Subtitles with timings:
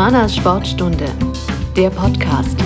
[0.00, 1.04] Humanas Sportstunde,
[1.76, 2.56] der Podcast.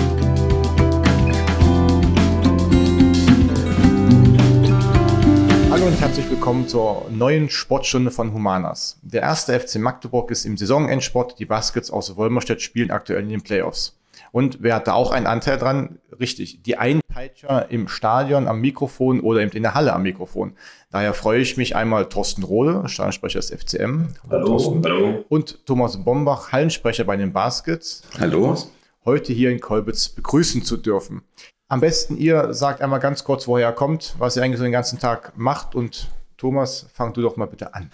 [5.69, 9.01] Hallo und herzlich willkommen zur neuen Sportstunde von Humanas.
[9.01, 11.37] Der erste FC Magdeburg ist im Saisonendsport.
[11.37, 13.97] Die Baskets aus Wolmerstedt spielen aktuell in den Playoffs.
[14.31, 15.99] Und wer hat da auch einen Anteil dran?
[16.19, 20.55] Richtig, die Einpeitscher im Stadion am Mikrofon oder eben in der Halle am Mikrofon.
[20.91, 24.07] Daher freue ich mich einmal Thorsten Rohde, Stadionsprecher des FCM.
[24.29, 25.25] Hallo, hallo.
[25.29, 28.03] Und Thomas Bombach, Hallensprecher bei den Baskets.
[28.19, 28.57] Hallo.
[29.03, 31.21] Heute hier in Kolbitz begrüßen zu dürfen.
[31.67, 34.71] Am besten ihr sagt einmal ganz kurz, woher ihr kommt, was ihr eigentlich so den
[34.71, 37.91] ganzen Tag macht und Thomas, fang du doch mal bitte an.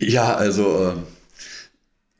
[0.00, 0.94] Ja, also, äh,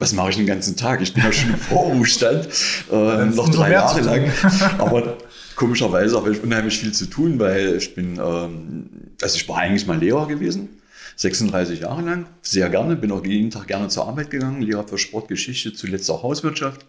[0.03, 1.01] was mache ich den ganzen Tag?
[1.01, 2.49] Ich bin ja schon im Vorruhestand,
[2.91, 4.33] äh, noch drei Jahre lang.
[4.79, 5.17] Aber
[5.55, 8.91] komischerweise habe ich unheimlich viel zu tun, weil ich bin, ähm,
[9.23, 10.81] also ich war eigentlich mal Lehrer gewesen.
[11.15, 14.99] 36 Jahre lang, sehr gerne, bin auch jeden Tag gerne zur Arbeit gegangen, Lehrer für
[14.99, 16.85] Sportgeschichte, zuletzt auch Hauswirtschaft.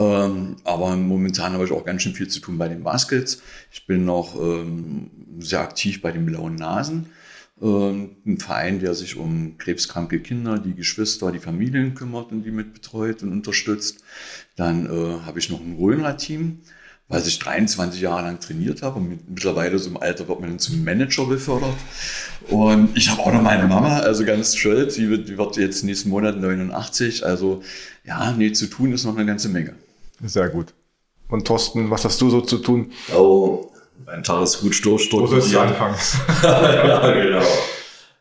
[0.00, 3.42] Ähm, aber momentan habe ich auch ganz schön viel zu tun bei den Baskets.
[3.70, 7.06] Ich bin noch ähm, sehr aktiv bei den Blauen Nasen,
[7.60, 12.72] ein Verein, der sich um krebskranke Kinder, die Geschwister, die Familien kümmert und die mit
[12.74, 14.02] betreut und unterstützt.
[14.56, 16.60] Dann äh, habe ich noch ein Röhnrad-Team,
[17.08, 18.98] was ich 23 Jahre lang trainiert habe.
[18.98, 21.74] Und mit, mittlerweile so im Alter wird man dann zum Manager befördert.
[22.48, 25.82] Und ich habe auch noch meine Mama, also ganz stolz, die wird, die wird jetzt
[25.82, 27.26] nächsten Monat 89.
[27.26, 27.62] Also
[28.04, 29.74] ja, nee, zu tun ist noch eine ganze Menge.
[30.22, 30.74] Sehr gut.
[31.28, 32.92] Und Thorsten, was hast du so zu tun?
[33.14, 33.70] Oh,
[34.06, 35.56] ein Tag ist gut durchstrukturiert.
[35.56, 35.96] anfangen?
[36.42, 37.42] ja, genau.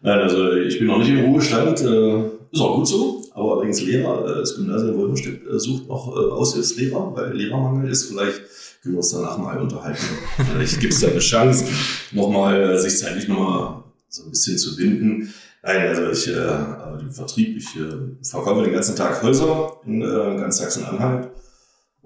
[0.02, 3.82] Nein, also ich bin noch nicht im Ruhestand, äh, ist auch gut so, aber allerdings
[3.82, 8.06] Lehrer, äh, das Gymnasium Wolfenstedt äh, sucht noch Aushilfslehrer, weil Lehrermangel ist.
[8.06, 8.42] Vielleicht
[8.82, 10.04] können wir uns danach mal unterhalten.
[10.52, 11.66] Vielleicht gibt es da eine Chance,
[12.12, 15.34] nochmal sich zeitlich nochmal so ein bisschen zu binden.
[15.64, 20.02] Nein, also ich äh, arbeite im Vertrieb, ich äh, verkaufe den ganzen Tag Häuser in
[20.02, 21.30] äh, ganz Sachsen-Anhalt.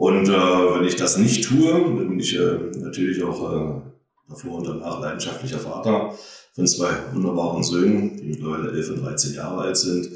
[0.02, 3.82] Und äh, wenn ich das nicht tue, dann bin ich äh, natürlich auch äh,
[4.28, 6.18] davor und danach leidenschaftlicher Vater
[6.56, 10.10] von zwei wunderbaren Söhnen, die mittlerweile 11 und 13 Jahre alt sind.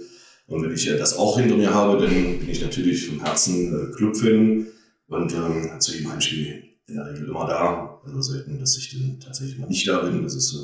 [0.47, 3.91] Und wenn ich äh, das auch hinter mir habe, dann bin ich natürlich vom Herzen
[3.91, 4.66] äh, Clubfan
[5.06, 8.02] und ähm, zu jedem Heimspiel in der Regel immer da.
[8.07, 10.23] Also selten, dass ich dann tatsächlich mal nicht da bin.
[10.23, 10.63] Das ist, äh,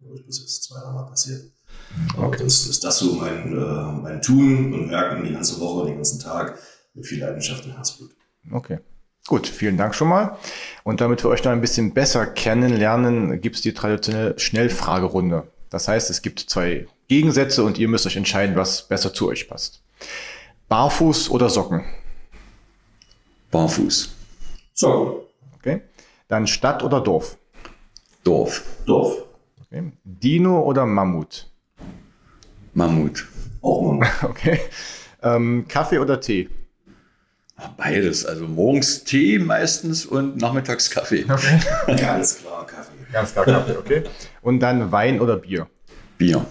[0.00, 1.52] glaube ich, bis jetzt zwei, dreimal passiert.
[2.16, 5.96] Aber das ist das so mein, äh, mein Tun und Werken die ganze Woche, den
[5.96, 6.58] ganzen Tag
[6.94, 8.14] mit viel Leidenschaft und Herzblut.
[8.50, 8.78] Okay.
[9.26, 10.36] Gut, vielen Dank schon mal.
[10.82, 15.46] Und damit wir euch noch ein bisschen besser kennenlernen, gibt es die traditionelle Schnellfragerunde.
[15.70, 19.48] Das heißt, es gibt zwei Gegensätze und ihr müsst euch entscheiden, was besser zu euch
[19.48, 19.82] passt.
[20.68, 21.84] Barfuß oder Socken?
[23.50, 24.14] Barfuß.
[24.74, 25.24] So,
[25.64, 25.80] Okay.
[26.28, 27.38] Dann Stadt oder Dorf?
[28.22, 28.62] Dorf.
[28.84, 29.24] Dorf.
[29.64, 29.92] Okay.
[30.04, 31.50] Dino oder Mammut?
[32.74, 33.26] Mammut.
[33.62, 34.10] Auch mal.
[34.22, 34.60] Okay.
[35.22, 36.50] Ähm, Kaffee oder Tee?
[37.76, 38.26] Beides.
[38.26, 41.24] Also morgens Tee meistens und nachmittags Kaffee.
[41.28, 41.60] Okay.
[41.96, 42.92] Ganz klar Kaffee.
[43.12, 44.02] Ganz klar Kaffee, okay.
[44.42, 45.68] Und dann Wein oder Bier?
[46.18, 46.44] Bier.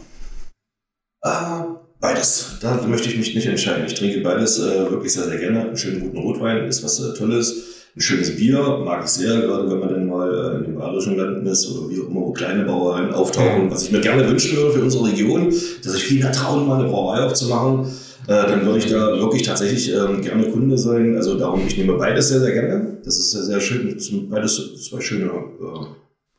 [1.22, 1.66] Ah,
[2.00, 2.58] beides.
[2.62, 3.86] Da möchte ich mich nicht entscheiden.
[3.86, 5.62] Ich trinke beides äh, wirklich sehr, sehr gerne.
[5.62, 7.74] Einen schönen guten Rotwein ist was äh, Tolles.
[7.96, 11.16] Ein schönes Bier mag ich sehr, gerade wenn man dann mal äh, in den bayerischen
[11.16, 13.70] Landen ist oder wie auch immer, wo kleine Brauereien auftauchen.
[13.70, 15.54] Was ich mir gerne wünschen würde für unsere Region,
[15.84, 17.88] dass ich viel mehr trauen, mal eine Brauerei aufzumachen.
[18.28, 21.16] Äh, dann würde ich da wirklich tatsächlich ähm, gerne Kunde sein.
[21.16, 22.98] Also darum, ich nehme beides sehr, sehr gerne.
[23.04, 23.98] Das ist sehr, sehr schön.
[24.30, 25.86] Beides zwei schöne äh,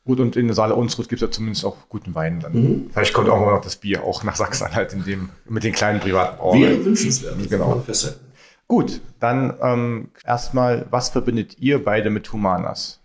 [0.05, 2.53] Gut, und in der Saale Unsrut gibt es ja zumindest auch guten Wein dann.
[2.53, 2.89] Mhm.
[2.93, 5.73] Vielleicht kommt auch mal noch das Bier auch nach Sachsen halt in dem, mit den
[5.73, 6.85] kleinen privaten Wäre Brauereien.
[6.85, 7.35] wünschenswert.
[7.49, 7.83] Genau.
[8.67, 12.99] Gut, dann ähm, erstmal, was verbindet ihr beide mit Humanas?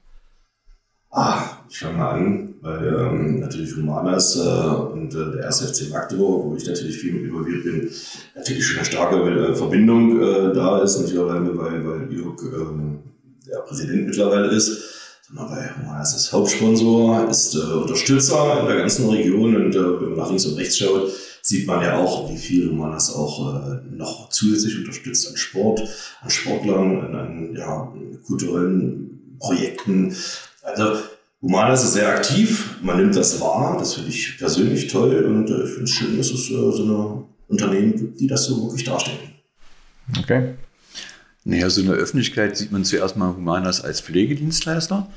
[1.12, 5.60] Ah, ich fange mal an, weil ähm, natürlich Humanas äh, und äh, der 1.
[5.62, 7.90] FC Magdeburg, wo ich natürlich viel mit involviert bin,
[8.36, 11.00] natürlich schon eine starke äh, Verbindung äh, da ist.
[11.00, 13.00] Nicht alleine, weil, weil Jörg ähm,
[13.44, 14.70] der Präsident mittlerweile ist,
[15.26, 20.10] sondern weil Humanas ist Hauptsponsor, ist äh, Unterstützer in der ganzen Region und äh, wenn
[20.10, 21.10] man nach links und rechts schaut,
[21.42, 25.82] sieht man ja auch, wie viel Humanas auch äh, noch zusätzlich unterstützt an Sport,
[26.20, 27.92] an Sportlern, an, an ja,
[28.24, 30.14] kulturellen Projekten.
[30.76, 31.02] Also
[31.42, 35.64] Humanas ist sehr aktiv, man nimmt das wahr, das finde ich persönlich toll und äh,
[35.64, 38.84] ich finde es schön, dass es äh, so eine Unternehmen gibt, die das so wirklich
[38.84, 39.18] darstellen.
[40.18, 40.54] Okay.
[41.44, 45.08] Naja, so in der Öffentlichkeit sieht man zuerst mal Humanas als Pflegedienstleister,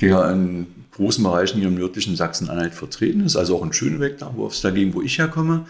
[0.00, 0.66] der in
[0.96, 4.62] großen Bereichen hier im nördlichen Sachsen-Anhalt vertreten ist, also auch in Schönebeck, da wo es
[4.62, 5.66] dagegen, wo ich herkomme.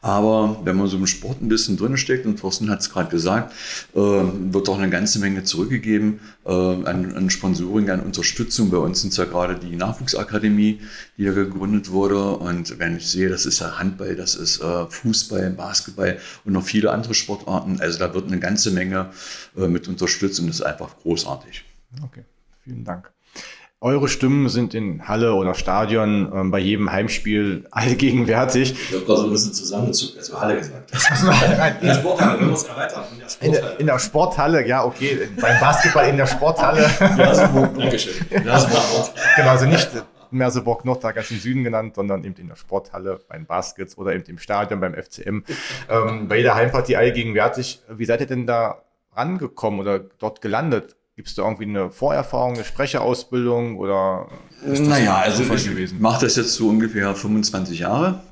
[0.00, 3.10] Aber wenn man so im Sport ein bisschen drin steckt, und Thorsten hat es gerade
[3.10, 3.52] gesagt,
[3.94, 8.70] äh, wird auch eine ganze Menge zurückgegeben äh, an, an Sponsoring, an Unterstützung.
[8.70, 10.80] Bei uns sind es ja gerade die Nachwuchsakademie,
[11.18, 12.36] die ja gegründet wurde.
[12.36, 16.64] Und wenn ich sehe, das ist ja Handball, das ist äh, Fußball, Basketball und noch
[16.64, 17.80] viele andere Sportarten.
[17.80, 19.10] Also da wird eine ganze Menge
[19.56, 21.64] äh, mit unterstützt und das ist einfach großartig.
[22.02, 22.24] Okay,
[22.64, 23.10] vielen Dank.
[23.82, 28.72] Eure Stimmen sind in Halle oder Stadion ähm, bei jedem Heimspiel allgegenwärtig.
[28.72, 30.92] Ich habe gerade so ein bisschen zusammengezogen, also Halle gesagt.
[31.80, 33.04] in der Sporthalle, wir müssen erweitern.
[33.40, 35.28] In der, in der Sporthalle, ja, okay.
[35.40, 36.90] Beim Basketball in der Sporthalle.
[37.16, 38.26] Merseburg, Dankeschön.
[38.44, 39.14] Merseburg.
[39.36, 39.88] genau, also nicht
[40.30, 44.24] Merseburg Nord, ganz im Süden genannt, sondern eben in der Sporthalle beim Baskets oder eben
[44.26, 45.42] im Stadion beim FCM.
[45.88, 47.80] Ähm, bei jeder Heimpartie allgegenwärtig.
[47.88, 48.82] Wie seid ihr denn da
[49.16, 50.96] rangekommen oder dort gelandet?
[51.20, 54.26] Gibt es da irgendwie eine Vorerfahrung, eine Sprecherausbildung oder?
[54.64, 58.22] Naja, also ich mache das jetzt so ungefähr 25 Jahre.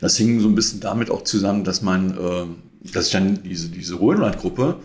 [0.00, 3.68] Das hing so ein bisschen damit auch zusammen, dass man, äh, dass ich dann diese,
[3.68, 4.76] diese Ruhrland-Gruppe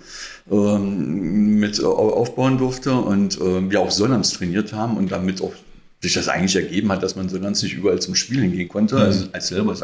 [0.51, 5.53] ähm, mit aufbauen durfte und äh, wir auch Sonnams trainiert haben und damit auch
[6.01, 9.01] sich das eigentlich ergeben hat, dass man Sonnams nicht überall zum Spielen gehen konnte, mhm.
[9.01, 9.83] also als selber als,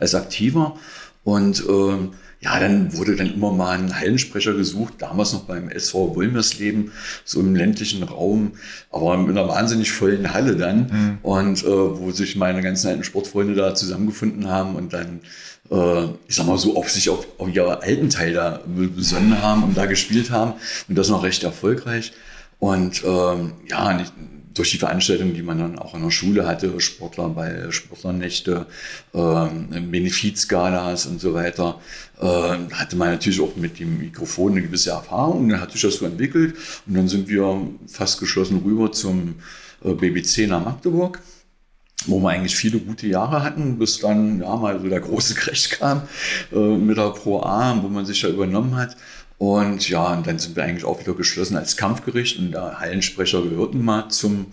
[0.00, 0.74] als Aktiver.
[1.22, 2.14] Und ähm,
[2.46, 6.92] ja, dann wurde dann immer mal ein Hallensprecher gesucht, damals noch beim SV Wolmersleben,
[7.24, 8.52] so im ländlichen Raum,
[8.92, 10.78] aber mit einer wahnsinnig vollen Halle dann.
[10.78, 11.18] Mhm.
[11.22, 15.22] Und äh, wo sich meine ganzen alten Sportfreunde da zusammengefunden haben und dann,
[15.72, 19.64] äh, ich sag mal so, auf sich auf, auf ihre alten Teil da besonnen haben
[19.64, 20.52] und da gespielt haben.
[20.88, 22.12] Und das noch recht erfolgreich.
[22.60, 24.12] Und ähm, ja, nicht,
[24.56, 28.66] durch die Veranstaltungen, die man dann auch in der Schule hatte, Sportler bei Sportlernächte,
[29.12, 29.18] äh,
[29.80, 31.80] Benefizgalas und so weiter,
[32.20, 32.24] äh,
[32.72, 35.96] hatte man natürlich auch mit dem Mikrofon eine gewisse Erfahrung und dann hat sich das
[35.96, 36.54] so entwickelt
[36.86, 39.36] und dann sind wir fast geschlossen rüber zum
[39.84, 41.20] äh, BBC nach Magdeburg
[42.04, 45.70] wo wir eigentlich viele gute Jahre hatten, bis dann ja mal so der große Crash
[45.70, 46.02] kam
[46.52, 48.96] äh, mit der Pro A, wo man sich ja übernommen hat.
[49.38, 53.42] Und ja, und dann sind wir eigentlich auch wieder geschlossen als Kampfgericht und der Hallensprecher
[53.42, 54.46] gehörten mal zum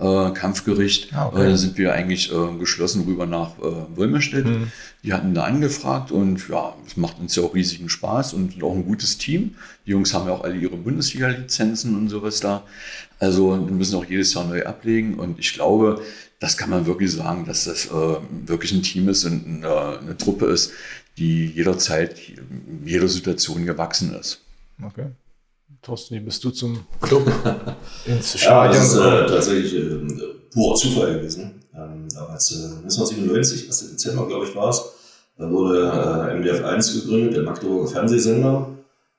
[0.00, 1.14] äh, Kampfgericht.
[1.14, 1.52] Ah, okay.
[1.52, 4.46] äh, sind wir eigentlich äh, geschlossen rüber nach äh, Wolmerstedt.
[4.46, 4.72] Mhm.
[5.04, 8.74] Die hatten da angefragt und ja, es macht uns ja auch riesigen Spaß und auch
[8.74, 9.54] ein gutes Team.
[9.86, 12.64] Die Jungs haben ja auch alle ihre Bundesliga-Lizenzen und sowas da.
[13.20, 16.02] Also wir müssen auch jedes Jahr neu ablegen und ich glaube,
[16.44, 20.16] das kann man wirklich sagen, dass das äh, wirklich ein Team ist und eine, eine
[20.18, 20.72] Truppe ist,
[21.16, 24.40] die jederzeit, in jeder Situation gewachsen ist.
[24.84, 25.06] Okay.
[25.80, 27.26] Thorsten, wie bist du zum Club
[28.04, 28.74] ins Stadion?
[28.74, 31.62] Ja, das ist äh, tatsächlich äh, purer Zufall gewesen.
[31.74, 33.90] Ähm, damals äh, 1997, 1.
[33.92, 34.82] Dezember, glaube ich, war es.
[35.38, 38.68] Da wurde äh, MDF 1 gegründet, der Magdeburger Fernsehsender.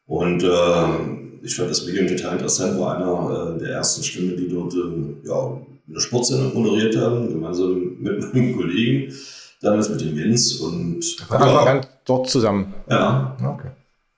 [0.06, 4.48] Und äh, ich fand das Medium total interessant, war einer äh, der ersten Stimmen, die
[4.48, 9.14] dort äh, ja, eine Sportsendung moderiert haben, gemeinsam mit meinem Kollegen
[9.62, 12.74] damals mit dem Jens und von Anfang an dort zusammen.
[12.90, 13.36] Ja.
[13.42, 13.70] Okay.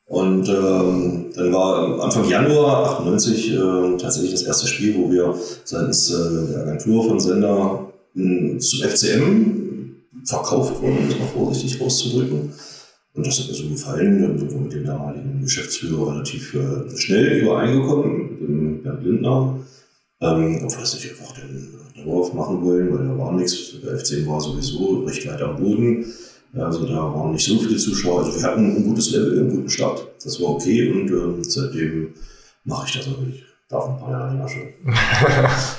[0.06, 5.36] Und ähm, dann war Anfang Januar 98 äh, tatsächlich das erste Spiel, wo wir
[5.66, 9.68] seitens äh, der Agentur von Sender äh, zum FCM
[10.24, 12.54] verkauft wurden, um das mal vorsichtig auszudrücken.
[13.14, 14.22] Und das hat mir so gefallen.
[14.22, 19.60] Dann sind wir mit dem damaligen Geschäftsführer relativ äh, schnell übereingekommen, mit dem Bernd Lindner.
[20.20, 23.74] Ähm, ob wir das nicht einfach den Dorf machen wollen, weil da war nichts.
[23.84, 26.06] Der FC war sowieso recht weit am Boden.
[26.54, 28.26] Also da waren nicht so viele Zuschauer.
[28.26, 30.08] Also wir hatten ein gutes Level, einen guten Start.
[30.24, 32.14] Das war okay und ähm, seitdem
[32.64, 33.44] mache ich das auch nicht.
[33.70, 34.62] Darf ein paar Jahre länger schon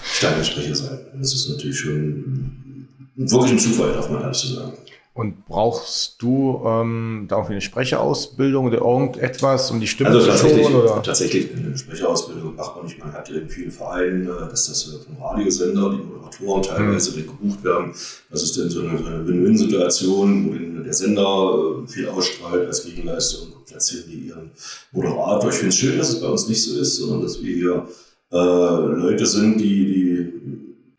[0.05, 0.99] Stadionsprecher sein.
[1.19, 2.87] Das ist natürlich schon
[3.17, 4.75] wirklich ein Zufall, darf man so sagen.
[5.19, 10.39] Und brauchst du ähm, da auch eine Sprecherausbildung oder irgendetwas, um die Stimme also zu
[10.49, 10.77] schonen?
[10.77, 11.03] Oder?
[11.03, 13.01] Tatsächlich eine Sprecherausbildung macht man nicht.
[13.01, 17.27] Man hat in vielen Vereinen, äh, dass das äh, vom Radiosender, die Moderatoren teilweise mhm.
[17.27, 17.93] gebucht werden.
[18.31, 23.49] Das ist dann so eine, eine Win-Win-Situation, wo der Sender äh, viel ausstrahlt als Gegenleistung,
[23.67, 24.53] platzieren die ihren
[24.93, 25.51] Moderator.
[25.51, 27.89] Ich finde es schön, dass es bei uns nicht so ist, sondern dass wir hier
[28.31, 30.08] äh, Leute sind, die, die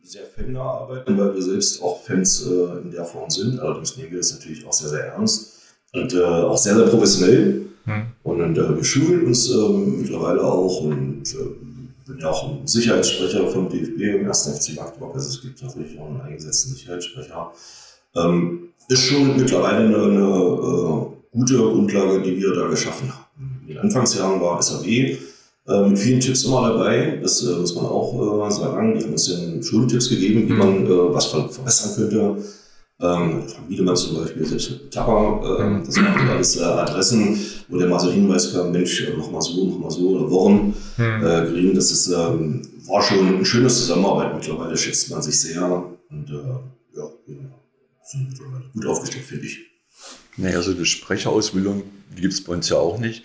[0.10, 3.60] sehr fannah arbeiten, weil wir selbst auch Fans äh, in der Form sind.
[3.60, 5.60] Allerdings nehmen wir das natürlich auch sehr, sehr ernst
[5.94, 7.68] und äh, auch sehr, sehr professionell.
[7.86, 8.08] Hm.
[8.24, 13.48] Und äh, wir schulen uns ähm, mittlerweile auch und äh, bin ja auch ein Sicherheitssprecher
[13.50, 15.14] vom DFB im ersten FC Magdeburg.
[15.14, 17.52] Also es gibt natürlich auch einen eingesetzten Sicherheitssprecher.
[18.16, 23.62] Ähm, ist schon mittlerweile eine, eine äh, gute Grundlage, die wir da geschaffen haben.
[23.62, 24.88] In den Anfangsjahren war SAB
[25.90, 27.20] mit vielen Tipps immer dabei.
[27.22, 28.98] Das äh, muss man auch äh, sagen.
[28.98, 30.58] Die haben uns ja Schultipps gegeben, wie mhm.
[30.58, 32.38] man äh, was verbessern könnte.
[33.02, 35.86] Ähm, Wiedemann zum Beispiel, selbst mit Tapper, äh, mhm.
[35.86, 39.42] das waren alles äh, Adressen, wo der mal so Hinweis kam, Mensch, äh, mach mal
[39.42, 41.26] so, mach mal so, oder Wochen mhm.
[41.26, 41.74] äh, kriegen.
[41.74, 44.36] Das ist, ähm, war schon ein schönes Zusammenarbeit.
[44.36, 45.64] Mittlerweile schätzt man sich sehr
[46.10, 47.10] und äh, ja,
[48.04, 49.60] sind mittlerweile gut aufgestellt, finde ich.
[50.36, 51.84] Naja, so eine Sprecherausbildung,
[52.18, 53.24] gibt es bei uns ja auch nicht.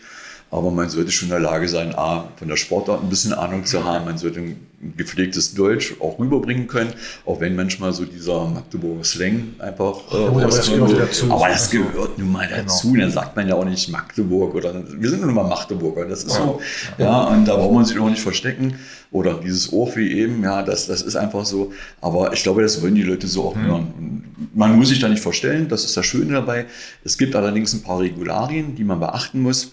[0.55, 3.65] Aber man sollte schon in der Lage sein, A, von der Sportart ein bisschen Ahnung
[3.65, 4.05] zu haben.
[4.05, 4.57] Man sollte ein
[4.97, 6.93] gepflegtes Deutsch auch rüberbringen können,
[7.27, 11.33] auch wenn manchmal so dieser Magdeburger Slang einfach äh, aber das gehört dazu.
[11.33, 12.93] Aber das gehört nun mal dazu.
[12.93, 13.03] Genau.
[13.03, 16.05] Dann sagt man ja auch nicht Magdeburg oder wir sind nun mal Magdeburger.
[16.05, 16.61] Das ist so.
[16.99, 18.77] Ja, und da braucht man sich auch nicht verstecken.
[19.11, 21.73] Oder dieses Ohr wie eben, ja, das, das ist einfach so.
[22.01, 23.67] Aber ich glaube, das wollen die Leute so auch mhm.
[23.67, 23.95] hören.
[23.99, 26.67] Und man muss sich da nicht verstellen, das ist das Schöne dabei.
[27.03, 29.73] Es gibt allerdings ein paar Regularien, die man beachten muss.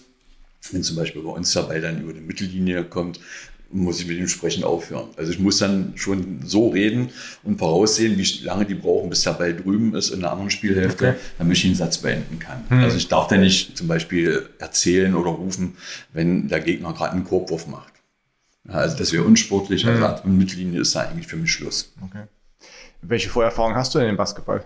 [0.70, 3.20] Wenn zum Beispiel bei uns der Ball dann über die Mittellinie kommt,
[3.72, 5.08] muss ich mit ihm sprechen aufhören.
[5.16, 7.10] Also ich muss dann schon so reden
[7.42, 11.08] und voraussehen, wie lange die brauchen, bis der Ball drüben ist in der anderen Spielhälfte,
[11.08, 11.18] okay.
[11.38, 12.64] damit ich den Satz beenden kann.
[12.68, 12.80] Hm.
[12.80, 15.76] Also ich darf da nicht zum Beispiel erzählen oder rufen,
[16.12, 17.92] wenn der Gegner gerade einen Korbwurf macht.
[18.68, 19.86] Also das wäre unsportlich.
[19.86, 20.30] Also hm.
[20.30, 21.92] mit Mittellinie ist da eigentlich für mich Schluss.
[22.02, 22.24] Okay.
[23.00, 24.64] Welche Vorerfahrung hast du denn im Basketball?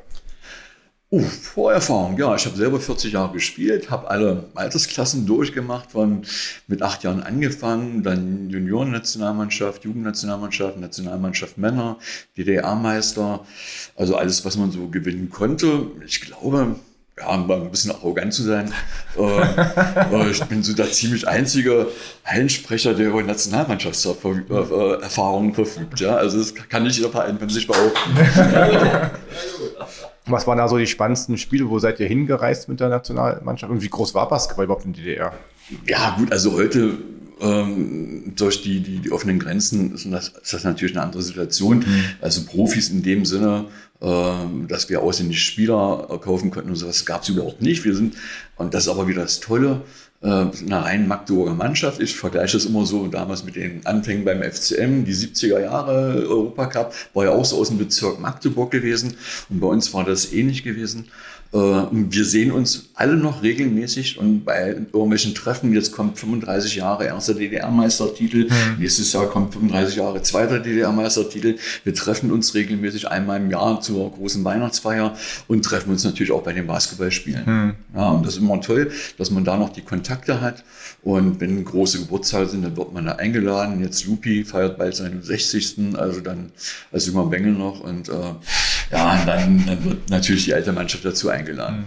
[1.09, 6.23] Uh, Vorerfahrung, ja, ich habe selber 40 Jahre gespielt, habe alle Altersklassen durchgemacht, von
[6.67, 11.99] mit acht Jahren angefangen, dann Junioren-Nationalmannschaft, Jugendnationalmannschaft, Nationalmannschaft Männer,
[12.37, 13.47] DDR-Meister,
[13.95, 15.93] also alles, was man so gewinnen konnte.
[16.05, 16.75] Ich glaube,
[17.17, 18.73] ja, um ein bisschen arrogant zu sein,
[19.17, 21.87] äh, ich bin so der ziemlich einzige
[22.25, 26.01] Hallensprecher, der über Nationalmannschaftserfahrungen verfügt.
[26.01, 28.11] Ja, also das kann nicht jeder Verein von sich behaupten.
[30.27, 31.69] Was waren da so die spannendsten Spiele?
[31.71, 33.71] Wo seid ihr hingereist mit der Nationalmannschaft?
[33.71, 35.33] Und wie groß war Basketball überhaupt in der DDR?
[35.87, 36.99] Ja, gut, also heute
[37.41, 41.81] ähm, durch die, die, die offenen Grenzen ist das, ist das natürlich eine andere Situation.
[41.81, 42.05] Mhm.
[42.21, 43.67] Also Profis in dem Sinne,
[44.01, 47.85] ähm, dass wir ausländische Spieler kaufen könnten und sowas gab es überhaupt nicht.
[47.85, 48.15] Wir sind,
[48.57, 49.83] und das ist aber wieder das Tolle,
[50.27, 52.01] eine rein Magdeburger Mannschaft.
[52.01, 56.93] Ich vergleiche das immer so damals mit den Anfängen beim FCM, die 70er Jahre Europacup,
[57.15, 59.15] war ja auch so aus dem Bezirk Magdeburg gewesen
[59.49, 61.09] und bei uns war das ähnlich gewesen.
[61.53, 61.59] Äh,
[61.91, 67.35] wir sehen uns alle noch regelmäßig und bei irgendwelchen Treffen, jetzt kommt 35 Jahre erster
[67.35, 68.81] DDR-Meistertitel, mhm.
[68.81, 71.57] nächstes Jahr kommt 35 Jahre zweiter DDR-Meistertitel.
[71.85, 75.17] Wir treffen uns regelmäßig einmal im Jahr zur großen Weihnachtsfeier
[75.49, 77.45] und treffen uns natürlich auch bei den Basketballspielen.
[77.47, 77.75] Mhm.
[77.95, 80.65] Ja, und das ist immer toll, dass man da noch die Kontakte hat.
[81.03, 83.81] Und wenn große Geburtstage sind, dann wird man da eingeladen.
[83.81, 85.95] Jetzt Lupi feiert bald seinen 60.
[85.97, 86.51] Also dann
[86.91, 87.81] als junger Bengel noch.
[87.81, 88.13] Und äh,
[88.91, 91.85] ja, dann, dann wird natürlich die alte Mannschaft dazu eingeladen.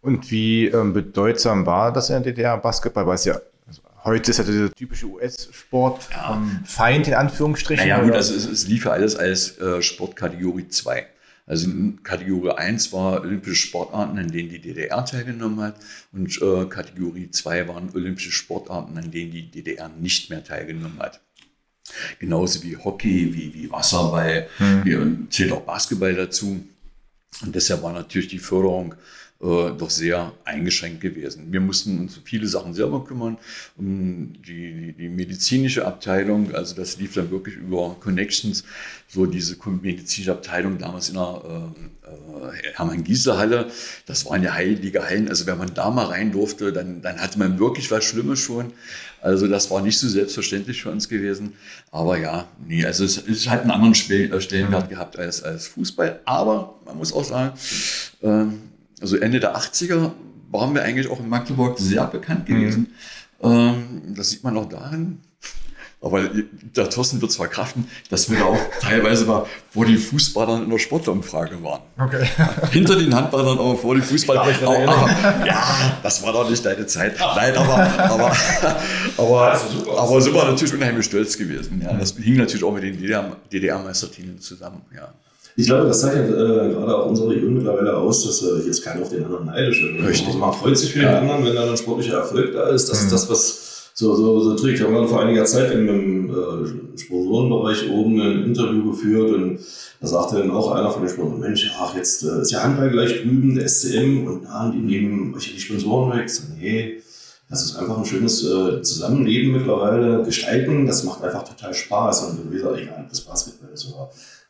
[0.00, 3.06] Und wie ähm, bedeutsam war das in der DDR Basketball?
[3.06, 6.36] Weil es ja also heute ist ja dieser typische US-Sport ja.
[6.36, 7.86] ähm, Feind in Anführungsstrichen.
[7.86, 11.06] Naja, gut, also es, es lief ja alles als äh, Sportkategorie 2.
[11.48, 11.70] Also
[12.02, 15.76] Kategorie 1 war olympische Sportarten, an denen die DDR teilgenommen hat.
[16.12, 21.20] Und äh, Kategorie 2 waren olympische Sportarten, an denen die DDR nicht mehr teilgenommen hat.
[22.18, 25.28] Genauso wie Hockey, wie, wie Wasserball, mhm.
[25.30, 26.64] zählt auch Basketball dazu.
[27.42, 28.94] Und deshalb war natürlich die Förderung
[29.40, 31.52] äh, doch sehr eingeschränkt gewesen.
[31.52, 33.38] Wir mussten uns um viele Sachen selber kümmern,
[33.76, 38.64] um die, die, die, medizinische Abteilung, also das lief dann wirklich über Connections,
[39.06, 43.70] so diese medizinische Abteilung damals in der äh, äh, Hermann-Gieße-Halle,
[44.06, 47.38] das waren ja heilige Hallen, also wenn man da mal rein durfte, dann, dann hatte
[47.38, 48.72] man wirklich was Schlimmes schon.
[49.20, 51.54] Also das war nicht so selbstverständlich für uns gewesen.
[51.90, 56.20] Aber ja, nee, also es, es hat einen anderen äh, Stellenwert gehabt als, als Fußball.
[56.24, 57.58] Aber man muss auch sagen,
[58.22, 58.44] äh,
[59.00, 60.12] also Ende der 80er
[60.50, 62.94] waren wir eigentlich auch in Magdeburg sehr bekannt gewesen.
[63.42, 63.50] Mhm.
[63.50, 65.20] Ähm, das sieht man auch darin,
[66.00, 66.28] aber
[66.76, 70.70] der Thorsten wird zwar kraften, dass wir da auch teilweise mal vor die Fußballern in
[70.70, 71.82] der Sportumfrage waren.
[71.98, 72.24] Okay.
[72.70, 74.42] Hinter den Handballern, aber vor die Fußballer.
[74.42, 77.18] Aber, ja, das war doch nicht deine Zeit.
[77.18, 78.36] Nein, aber, aber,
[79.16, 79.60] aber,
[79.98, 81.82] aber sind wir natürlich unheimlich stolz gewesen.
[81.84, 82.96] Ja, das hing natürlich auch mit den
[83.52, 84.82] DDR-Meistertiteln zusammen.
[84.94, 85.12] Ja.
[85.58, 89.02] Ich glaube, das zeichnet äh, gerade auch unsere Region mittlerweile aus, dass äh, jetzt keiner
[89.02, 90.06] auf den anderen neidisch ist.
[90.06, 90.28] Richtig.
[90.28, 92.88] Also man freut sich für den anderen, wenn dann ein sportlicher Erfolg da ist.
[92.88, 93.06] Das mhm.
[93.06, 94.78] ist das, was so, so, so trägt.
[94.78, 99.58] Wir haben gerade vor einiger Zeit in einem äh, Sponsorenbereich oben ein Interview geführt und
[100.00, 102.90] da sagte dann auch einer von den Sponsoren, Mensch, ach, jetzt äh, ist ja Handball
[102.90, 106.30] gleich drüben, der SCM und na, die nehmen euch die Sponsoren weg.
[106.30, 107.02] So, nee,
[107.50, 112.52] das ist einfach ein schönes äh, Zusammenleben mittlerweile, gestalten, das macht einfach total Spaß und
[112.52, 114.08] wie gesagt, egal, ob das Basketball ist oder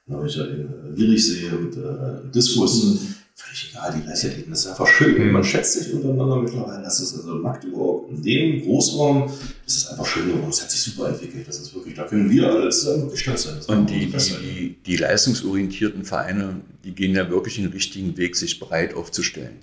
[0.09, 4.51] wenn ich ja den Lirichsee und äh, Diskus, mhm völlig egal, die Gleichheiten.
[4.51, 5.31] Das ist einfach schön.
[5.31, 6.83] Man schätzt sich untereinander mittlerweile.
[6.83, 9.31] Das ist also Magdeburg in dem Großraum,
[9.65, 10.49] das ist einfach schön geworden.
[10.51, 11.47] Es hat sich super entwickelt.
[11.47, 13.59] Das ist wirklich, da können wir als äh, wirklich stolz sein.
[13.69, 18.95] Und die, die, die, leistungsorientierten Vereine, die gehen ja wirklich den richtigen Weg, sich breit
[18.95, 19.57] aufzustellen.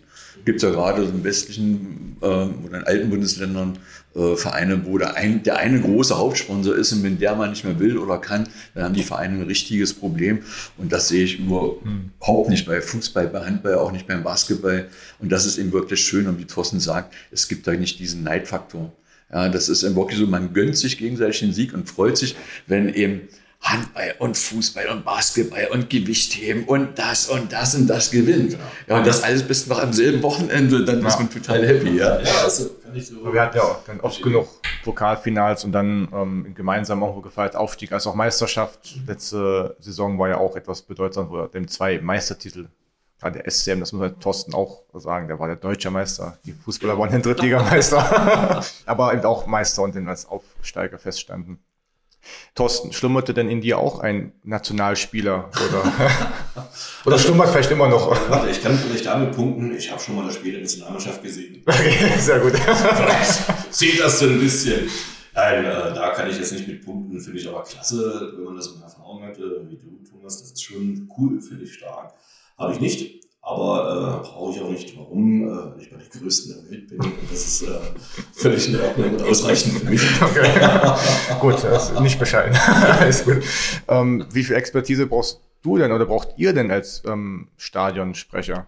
[0.45, 3.77] Gibt es ja gerade im westlichen äh, oder in alten Bundesländern
[4.15, 7.65] äh, Vereine, wo der, ein, der eine große Hauptsponsor ist und wenn der mal nicht
[7.65, 10.39] mehr will oder kann, dann haben die Vereine ein richtiges Problem.
[10.77, 14.87] Und das sehe ich überhaupt nicht bei Fußball, bei Handball, auch nicht beim Basketball.
[15.19, 16.27] Und das ist eben wirklich schön.
[16.27, 18.93] Und wie Thorsten sagt, es gibt da nicht diesen Neidfaktor.
[19.33, 22.35] Ja, das ist eben wirklich so, man gönnt sich gegenseitig den Sieg und freut sich,
[22.67, 23.21] wenn eben
[23.59, 28.51] Handball und Fußball und Basketball und Gewichtheben und das und das und das gewinnt.
[28.51, 28.63] Genau.
[28.87, 31.07] Ja, und das alles bis noch am selben Wochenende, dann ja.
[31.07, 31.97] ist man total happy.
[31.97, 33.33] Ja, ja also ich so.
[33.33, 34.47] Wir hatten ja auch dann oft genug
[34.83, 38.97] Pokalfinals und dann ähm, gemeinsam auch gefeiert Aufstieg als auch Meisterschaft.
[39.07, 42.67] Letzte Saison war ja auch etwas bedeutsam, wo er dem zwei Meistertitel
[43.19, 46.37] gerade der SCM, das muss halt Thorsten auch sagen, der war der deutsche Meister.
[46.45, 51.59] Die Fußballer waren den Drittligameister, aber eben auch Meister und den als Aufsteiger feststanden.
[52.55, 55.49] Thorsten, schlummerte denn in dir auch ein Nationalspieler?
[55.49, 55.93] Oder,
[57.05, 58.09] oder schlummert vielleicht immer noch?
[58.29, 61.63] Warte, ich kann vielleicht damit punkten, ich habe schon mal das Spiel der Nationalmannschaft gesehen.
[61.67, 62.53] Okay, sehr gut.
[62.53, 64.89] Vielleicht zählt das so ein bisschen.
[65.33, 68.55] Nein, äh, da kann ich jetzt nicht mit punkten, finde ich aber klasse, wenn man
[68.55, 71.73] das so eine Erfahrung hat, äh, wie du, Thomas, das ist schon cool, finde ich
[71.73, 72.13] stark.
[72.57, 73.25] Habe ich nicht.
[73.41, 74.97] Aber äh, brauche ich auch nicht.
[74.97, 75.43] Warum?
[75.43, 76.99] Äh, weil ich bei den Größten der Welt bin.
[76.99, 77.79] Und das ist äh,
[78.33, 80.01] völlig in Ordnung und ausreichend für mich.
[80.21, 80.49] Okay.
[81.39, 82.57] gut, das ist nicht bescheiden.
[82.99, 83.43] Alles gut.
[83.87, 88.67] Ähm, wie viel Expertise brauchst du denn oder braucht ihr denn als ähm, Stadionsprecher?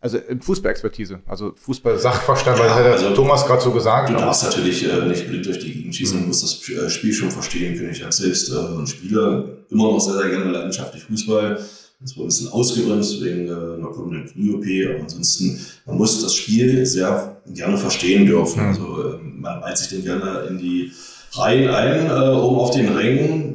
[0.00, 4.10] Also Fußballexpertise, also Fußball-Sachverstand, ja, weil also, Thomas gerade so gesagt.
[4.10, 7.12] Du darfst natürlich äh, nicht blind durch die Gegend schießen, du musst das äh, Spiel
[7.12, 7.90] schon verstehen können.
[7.90, 11.58] Ich habe selbst äh, ein Spieler immer noch sehr, sehr gerne leidenschaftlich Fußball
[12.00, 16.34] das war ein bisschen ausgebremst wegen äh, einer kommenden Knie-OP, aber ansonsten, man muss das
[16.34, 18.62] Spiel sehr gerne verstehen dürfen.
[18.62, 18.68] Mhm.
[18.68, 20.92] Also äh, man reiht sich den gerne in die
[21.32, 23.45] Reihen ein, äh, oben auf den Rängen,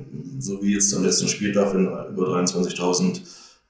[0.41, 3.21] so wie jetzt am letzten Spieltag, wenn über 23.000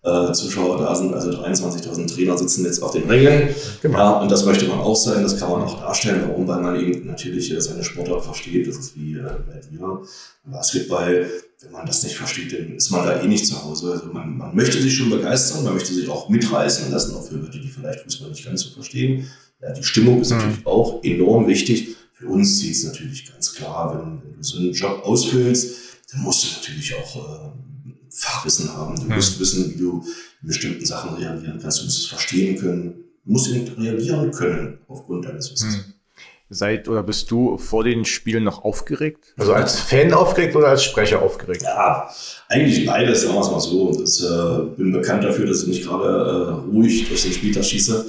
[0.04, 3.50] äh, Zuschauer da sind, also 23.000 Trainer sitzen jetzt auf den Rängen.
[3.82, 3.98] Genau.
[3.98, 6.24] Ja, und das möchte man auch sein, das kann man auch darstellen.
[6.28, 6.48] Warum?
[6.48, 8.68] Weil man eben natürlich äh, seine Sportart versteht.
[8.68, 10.02] Das ist wie äh, bei dir.
[10.44, 11.28] Basketball
[11.64, 13.92] wenn man das nicht versteht, dann ist man da eh nicht zu Hause.
[13.92, 17.36] Also man, man möchte sich schon begeistern, man möchte sich auch mitreißen lassen, auch für
[17.36, 19.28] Leute, die vielleicht Fußball nicht ganz so verstehen.
[19.62, 20.38] Ja, die Stimmung ist mhm.
[20.38, 21.96] natürlich auch enorm wichtig.
[22.14, 26.22] Für uns sieht es natürlich ganz klar, wenn, wenn, du so einen Job ausfüllst, dann
[26.22, 27.52] musst du natürlich auch äh,
[28.10, 28.96] Fachwissen haben.
[28.96, 29.16] Du mhm.
[29.16, 30.06] musst wissen, wie du
[30.42, 31.80] in bestimmten Sachen reagieren kannst.
[31.80, 32.94] Du musst es verstehen können.
[33.26, 35.78] Du musst reagieren können aufgrund deines Wissens.
[35.78, 35.94] Mhm.
[36.54, 39.34] Seid oder bist du vor den Spielen noch aufgeregt?
[39.38, 41.62] Also als Fan aufgeregt oder als Sprecher aufgeregt?
[41.62, 42.10] Ja,
[42.50, 44.04] eigentlich beides, sagen wir es mal so.
[44.04, 48.06] Ich äh, bin bekannt dafür, dass ich nicht gerade äh, ruhig durch den Spieltag schieße.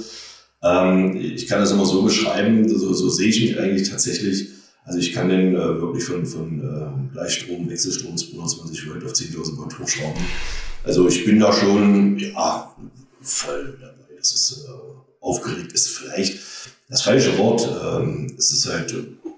[0.61, 4.49] Ähm, ich kann das immer so beschreiben, so, so sehe ich mich eigentlich tatsächlich.
[4.85, 9.57] Also ich kann den äh, wirklich von, von äh, Gleichstrom, Wechselstrom 220 Volt auf 10.000
[9.57, 10.21] Volt hochschrauben.
[10.83, 12.75] Also ich bin da schon, ja,
[13.21, 14.15] voll dabei.
[14.17, 16.39] Das ist äh, aufgeregt ist vielleicht
[16.89, 17.67] das falsche Wort.
[17.83, 18.93] Ähm, es ist halt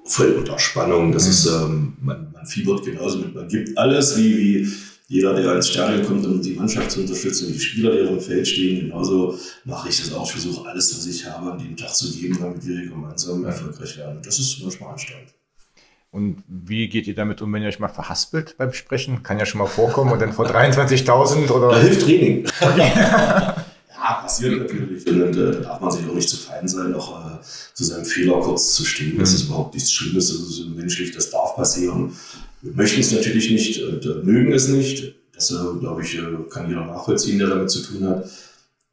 [0.06, 1.12] voll unter Spannung.
[1.12, 1.32] Das mhm.
[1.32, 4.68] ist, ähm, man, man fiebert genauso mit, man gibt alles, wie, wie
[5.08, 8.22] jeder, der ins Stadion kommt, um die Mannschaft zu unterstützen, die Spieler, die auf dem
[8.22, 8.88] Feld stehen.
[8.88, 10.26] Genauso mache ich das auch.
[10.26, 13.98] Ich versuche alles, was ich habe, an dem Tag zu geben, damit wir gemeinsam erfolgreich
[13.98, 14.20] werden.
[14.24, 15.34] Das ist manchmal anstrengend.
[16.10, 19.22] Und wie geht ihr damit um, wenn ihr euch mal verhaspelt beim Sprechen?
[19.22, 21.70] Kann ja schon mal vorkommen und dann vor 23.000 oder?
[21.70, 22.48] Da hilft Training.
[24.06, 25.08] Ja, passiert natürlich.
[25.08, 27.40] Und äh, da darf man sich auch nicht zu fein sein, auch äh,
[27.74, 29.18] zu seinem Fehler kurz zu stehen.
[29.18, 29.36] Das mhm.
[29.36, 32.16] ist überhaupt nichts Schlimmes, das ist menschlich, das darf passieren.
[32.66, 35.14] Wir möchten es natürlich nicht und äh, mögen es nicht.
[35.34, 38.28] Das, äh, glaube ich, äh, kann jeder nachvollziehen, der damit zu tun hat.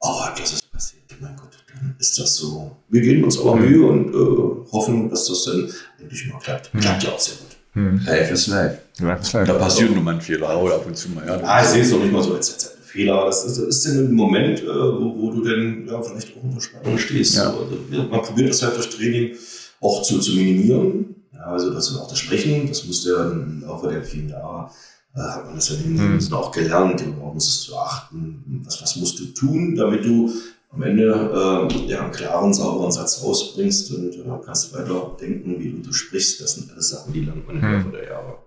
[0.00, 2.76] Aber das ist passiert, mein Gott, dann ist das so.
[2.90, 6.74] Wir geben uns aber Mühe und äh, hoffen, dass das dann endlich mal klappt.
[6.74, 6.80] Mhm.
[6.80, 7.56] Klappt ja auch sehr gut.
[7.74, 8.00] Hm.
[8.04, 8.78] Life is life.
[9.00, 9.46] Life is life.
[9.46, 11.26] Da passiert nur mal ein Fehler, oder ab und zu mal.
[11.26, 13.24] Ja, ah, ich sehe es doch nicht mal so als Fehler.
[13.24, 16.60] Das ist, ist denn ein Moment, äh, wo, wo, du denn ja, vielleicht auch unter
[16.60, 17.36] Spannung stehst.
[17.36, 17.48] Ja.
[17.48, 17.78] Also,
[18.10, 19.36] man probiert das halt durch Training
[19.80, 21.21] auch zu, zu minimieren.
[21.42, 24.70] Also das ist auch das Sprechen, das musste ja im Laufe der vielen Jahre
[25.14, 26.32] äh, hat man das ja mhm.
[26.32, 30.32] auch gelernt, worauf es zu achten, was, was musst du tun, damit du
[30.70, 35.70] am Ende äh, ja, einen klaren, sauberen Satz rausbringst und äh, kannst weiter denken, wie
[35.70, 36.40] du, du sprichst.
[36.40, 38.38] Das sind alles Sachen, die lernt man im Laufe der Jahre.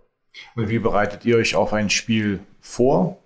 [0.56, 3.20] Und wie bereitet ihr euch auf ein Spiel vor?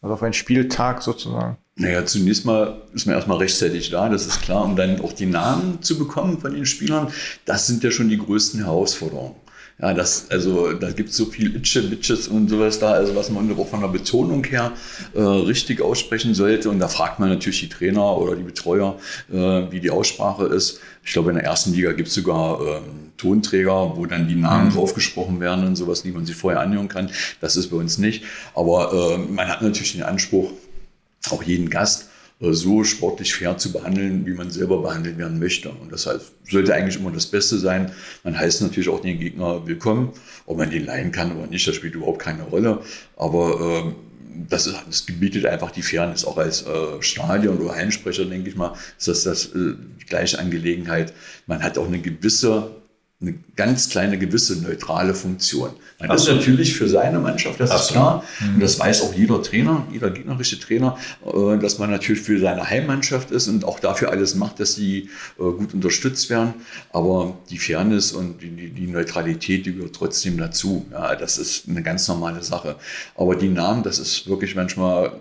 [0.00, 1.56] Also auf einen Spieltag sozusagen?
[1.76, 5.26] Naja, zunächst mal ist man erstmal rechtzeitig da, das ist klar, um dann auch die
[5.26, 7.08] Namen zu bekommen von den Spielern.
[7.46, 9.34] Das sind ja schon die größten Herausforderungen.
[9.80, 13.28] Ja, das, also da gibt es so viel Itche, Bitches und sowas da, also was
[13.28, 14.70] man auch von der Betonung her
[15.14, 16.70] äh, richtig aussprechen sollte.
[16.70, 18.96] Und da fragt man natürlich die Trainer oder die Betreuer,
[19.32, 19.34] äh,
[19.72, 20.78] wie die Aussprache ist.
[21.04, 24.68] Ich glaube, in der ersten Liga gibt es sogar ähm, Tonträger, wo dann die Namen
[24.68, 24.74] mhm.
[24.74, 27.10] draufgesprochen werden und sowas, die man sich vorher anhören kann.
[27.40, 28.22] Das ist bei uns nicht.
[28.54, 30.52] Aber äh, man hat natürlich den Anspruch,
[31.30, 32.08] auch jeden Gast
[32.40, 35.70] äh, so sportlich fair zu behandeln, wie man selber behandelt werden möchte.
[35.70, 37.92] Und das heißt, sollte eigentlich immer das Beste sein.
[38.22, 40.10] Man heißt natürlich auch den Gegner willkommen,
[40.46, 42.80] ob man den leihen kann oder nicht, das spielt überhaupt keine Rolle.
[43.16, 43.92] Aber äh,
[44.48, 46.24] das, ist, das gebietet einfach die Fairness.
[46.24, 50.38] Auch als äh, Stadion- oder Heimsprecher, denke ich mal, ist das, das äh, die gleiche
[50.38, 51.12] Angelegenheit.
[51.46, 52.70] Man hat auch eine gewisse
[53.26, 55.70] eine ganz kleine gewisse neutrale Funktion.
[55.98, 58.24] Man ist natürlich für seine Mannschaft, das ist klar.
[58.40, 62.68] Und das weiß auch jeder Trainer, jeder gegnerische Trainer, äh, dass man natürlich für seine
[62.68, 65.08] Heimmannschaft ist und auch dafür alles macht, dass sie
[65.38, 66.54] äh, gut unterstützt werden.
[66.92, 70.86] Aber die Fairness und die, die Neutralität, die gehört trotzdem dazu.
[70.90, 72.76] Ja, das ist eine ganz normale Sache.
[73.16, 75.12] Aber die Namen, das ist wirklich manchmal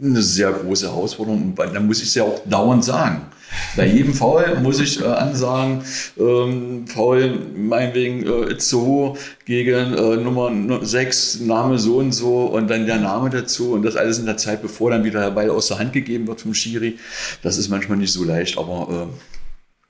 [0.00, 1.54] eine sehr große Herausforderung.
[1.54, 3.26] Dann muss ich es ja auch dauernd sagen.
[3.76, 5.82] Bei jedem Foul muss ich äh, ansagen,
[6.18, 10.50] ähm, Foul meinetwegen äh, Itzo gegen äh, Nummer
[10.84, 14.36] 6, Name so und so und dann der Name dazu und das alles in der
[14.36, 16.98] Zeit, bevor dann wieder der Ball aus der Hand gegeben wird vom Schiri.
[17.42, 19.10] Das ist manchmal nicht so leicht, aber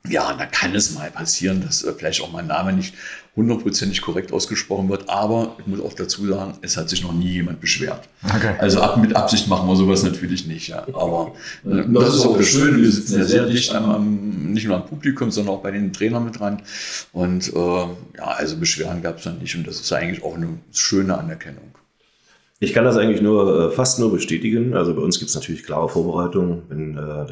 [0.09, 2.95] äh, ja, da kann es mal passieren, dass äh, vielleicht auch mein Name nicht
[3.35, 5.09] hundertprozentig korrekt ausgesprochen wird.
[5.09, 8.09] Aber ich muss auch dazu sagen, es hat sich noch nie jemand beschwert.
[8.25, 8.55] Okay.
[8.59, 10.69] Also ab, mit Absicht machen wir sowas natürlich nicht.
[10.69, 10.87] Ja.
[10.93, 11.33] Aber
[11.65, 12.83] äh, das, das, ist auch das Schöne.
[12.83, 15.93] Wir sitzen ja sehr dicht am, am, nicht nur am Publikum, sondern auch bei den
[15.93, 16.61] Trainern mit dran.
[17.13, 19.57] Und äh, ja, also Beschweren gab es dann nicht.
[19.57, 21.73] Und das ist eigentlich auch eine schöne Anerkennung.
[22.61, 24.75] Ich kann das eigentlich nur äh, fast nur bestätigen.
[24.75, 27.25] Also bei uns gibt es natürlich klare Vorbereitungen, wenn äh, da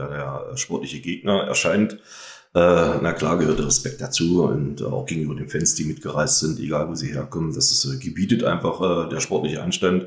[0.49, 1.99] der sportliche Gegner erscheint.
[2.53, 6.89] Äh, na klar gehört Respekt dazu und auch gegenüber den Fans, die mitgereist sind, egal
[6.89, 7.55] wo sie herkommen.
[7.55, 10.07] Das ist, äh, gebietet einfach äh, der sportliche Anstand,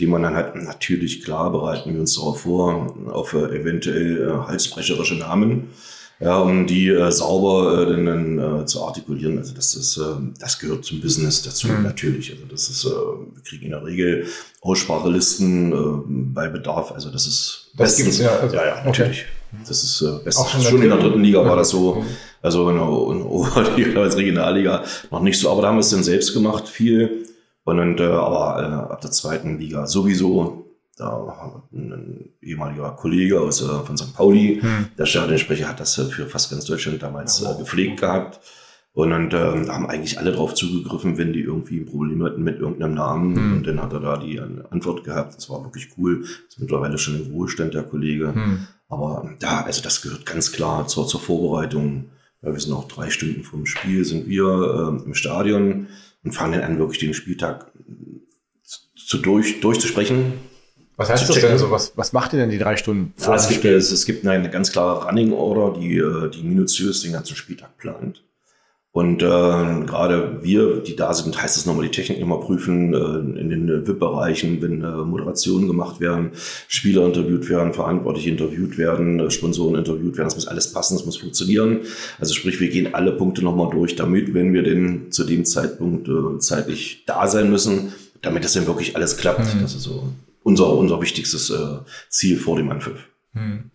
[0.00, 4.48] den man dann halt natürlich klar bereiten wir uns darauf vor, auf äh, eventuell äh,
[4.48, 5.68] halsbrecherische Namen.
[6.18, 9.38] Ja, um die sauber dann äh, zu artikulieren.
[9.38, 10.00] Also das ist,
[10.38, 11.82] das gehört zum Business dazu mhm.
[11.82, 12.30] natürlich.
[12.30, 14.26] Also das ist, wir kriegen in der Regel
[14.60, 16.92] Aussprachelisten bei Bedarf.
[16.92, 18.18] Also das ist das bestens.
[18.18, 19.22] gibt's ja, also, ja, ja, natürlich.
[19.22, 19.41] Okay.
[19.68, 20.28] Das ist äh.
[20.36, 22.04] Auch schon, schon in der dritten Liga war das so.
[22.40, 25.50] Also in der, Oberliga als Regionalliga noch nicht so.
[25.50, 27.26] Aber da haben wir es dann selbst gemacht, viel.
[27.64, 30.62] Und, und äh, aber äh, ab der zweiten Liga sowieso
[30.96, 34.14] da ein ehemaliger Kollege aus, äh, von St.
[34.14, 34.88] Pauli, hm.
[34.98, 37.56] der Stadionsprecher, hat das äh, für fast ganz Deutschland damals ja, wow.
[37.56, 38.40] äh, gepflegt gehabt.
[38.94, 42.58] Und dann ähm, haben eigentlich alle drauf zugegriffen, wenn die irgendwie ein Problem hatten mit
[42.58, 43.36] irgendeinem Namen.
[43.36, 43.52] Hm.
[43.56, 45.34] Und dann hat er da die Antwort gehabt.
[45.34, 46.24] Das war wirklich cool.
[46.24, 48.34] Ist mittlerweile schon im Ruhestand, der Kollege.
[48.34, 48.66] Hm.
[48.92, 52.10] Aber da, also das gehört ganz klar zur, zur Vorbereitung.
[52.42, 55.88] Ja, wir sind auch drei Stunden vom Spiel, sind wir äh, im Stadion
[56.22, 57.72] und fangen dann an, wirklich den Spieltag
[58.94, 60.34] zu durch, durchzusprechen
[60.96, 61.50] was heißt das denn?
[61.50, 64.04] Also was, was macht ihr denn die drei Stunden vor ja, es, gibt, es, es
[64.04, 68.22] gibt eine ganz klare Running Order, die, äh, die minutiös den ganzen Spieltag plant.
[68.94, 73.40] Und äh, gerade wir, die da sind, heißt es nochmal die Technik nochmal prüfen, äh,
[73.40, 76.32] in den VIP-Bereichen, wenn äh, Moderationen gemacht werden,
[76.68, 80.26] Spieler interviewt werden, Verantwortliche interviewt werden, äh, Sponsoren interviewt werden.
[80.26, 81.80] Das muss alles passen, das muss funktionieren.
[82.20, 86.06] Also sprich, wir gehen alle Punkte nochmal durch, damit, wenn wir denn zu dem Zeitpunkt
[86.08, 89.54] äh, zeitlich da sein müssen, damit das dann wirklich alles klappt.
[89.54, 89.62] Mhm.
[89.62, 91.78] Das ist so unser, unser wichtigstes äh,
[92.10, 93.08] Ziel vor dem Anpfiff.
[93.32, 93.70] Hm.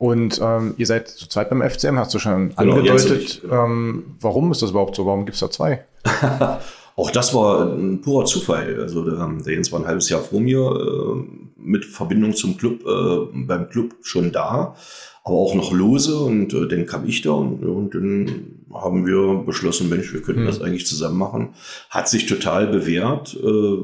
[0.00, 3.42] Und ähm, ihr seid zu zweit beim FCM, hast du schon genau, angedeutet.
[3.42, 3.66] Genau.
[3.66, 5.04] Ähm, warum ist das überhaupt so?
[5.04, 5.84] Warum gibt es da zwei?
[6.96, 8.80] Auch das war ein purer Zufall.
[8.80, 11.22] Also der, der Jens war ein halbes Jahr vor mir äh,
[11.58, 14.74] mit Verbindung zum Club, äh, beim Club schon da,
[15.22, 19.44] aber auch noch lose und äh, dann kam ich da und, und dann haben wir
[19.44, 20.46] beschlossen, Mensch, wir könnten hm.
[20.46, 21.50] das eigentlich zusammen machen.
[21.90, 23.36] Hat sich total bewährt.
[23.38, 23.76] Äh,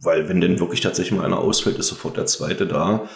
[0.00, 3.08] weil wenn denn wirklich tatsächlich mal einer ausfällt, ist sofort der zweite da.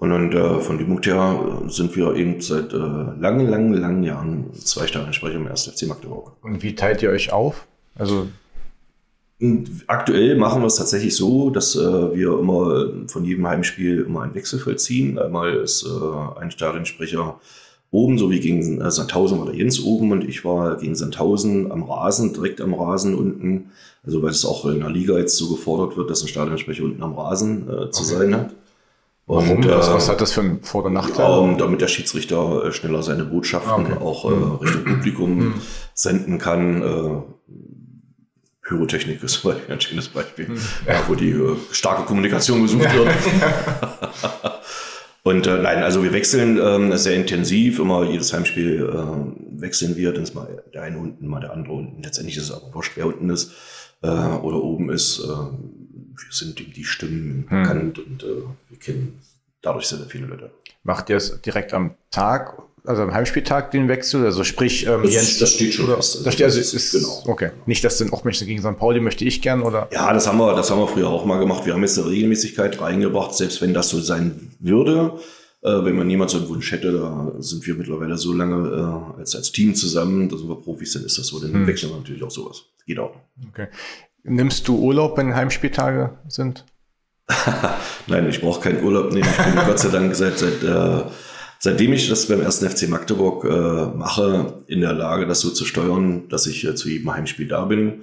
[0.00, 4.86] Und, und äh, von her sind wir eben seit äh, langen, langen, langen Jahren zwei
[4.86, 5.66] Stadionsprecher im 1.
[5.66, 6.32] FC Magdeburg.
[6.42, 7.66] Und wie teilt ihr euch auf?
[7.94, 8.26] Also
[9.86, 14.34] Aktuell machen wir es tatsächlich so, dass äh, wir immer von jedem Heimspiel immer einen
[14.34, 15.18] Wechsel vollziehen.
[15.18, 17.38] Einmal ist äh, ein Stadionsprecher
[17.90, 21.72] oben, so wie gegen äh, Sandhausen war der Jens oben und ich war gegen Sandhausen
[21.72, 23.70] am Rasen, direkt am Rasen unten.
[24.04, 27.02] Also weil es auch in der Liga jetzt so gefordert wird, dass ein Stadionsprecher unten
[27.02, 28.14] am Rasen äh, zu okay.
[28.14, 28.54] sein hat.
[29.30, 29.62] Und, Warum?
[29.62, 31.24] Äh, was hat das für ein Vor- und Nachteil?
[31.24, 33.92] Ja, damit der Schiedsrichter äh, schneller seine Botschaften ah, okay.
[34.00, 34.54] auch äh, hm.
[34.56, 35.54] Richtung Publikum mhm.
[35.94, 37.26] senden kann.
[38.66, 40.58] Pyrotechnik ist ein schönes Beispiel, mhm.
[40.84, 43.08] ja, wo die äh, starke Kommunikation gesucht wird.
[45.22, 47.78] Und äh, nein, also wir wechseln ähm, sehr intensiv.
[47.78, 50.12] Immer jedes Heimspiel äh, wechseln wir.
[50.12, 52.02] Dann ist mal der eine unten, mal der andere unten.
[52.02, 53.52] Letztendlich ist es aber wurscht, wer unten ist
[54.02, 55.22] oder oben ist.
[56.24, 57.62] Wir sind die, die Stimmen hm.
[57.62, 59.20] bekannt und äh, wir kennen
[59.62, 60.50] dadurch sehr, sehr viele Leute.
[60.82, 64.24] Macht ihr es direkt am Tag also am Heimspieltag den Wechsel?
[64.24, 65.38] Also sprich, ähm, das, Jens.
[65.38, 66.24] Das steht schon oder, fest.
[66.24, 67.22] Das steht, also ist, ist, genau.
[67.26, 67.50] Okay.
[67.66, 68.78] Nicht, dass dann auch Menschen gegen St.
[68.78, 69.88] Pauli möchte ich gern, oder?
[69.92, 71.66] Ja, das haben wir, das haben wir früher auch mal gemacht.
[71.66, 75.18] Wir haben jetzt eine Regelmäßigkeit reingebracht, selbst wenn das so sein würde.
[75.62, 79.20] Äh, wenn man niemals so einen Wunsch hätte, da sind wir mittlerweile so lange äh,
[79.20, 81.38] als, als Team zusammen, da sind wir Profis, dann ist das so.
[81.38, 81.66] Dann hm.
[81.66, 82.64] wechseln wir natürlich auch sowas.
[82.86, 83.14] Geht auch.
[83.50, 83.68] Okay.
[84.22, 86.64] Nimmst du Urlaub, wenn Heimspieltage sind?
[88.06, 89.28] Nein, ich brauche keinen Urlaub nehmen.
[89.30, 91.04] Ich bin Gott sei Dank seit, seit äh,
[91.58, 95.64] seitdem ich das beim ersten FC Magdeburg äh, mache, in der Lage, das so zu
[95.64, 98.02] steuern, dass ich äh, zu jedem Heimspiel da bin.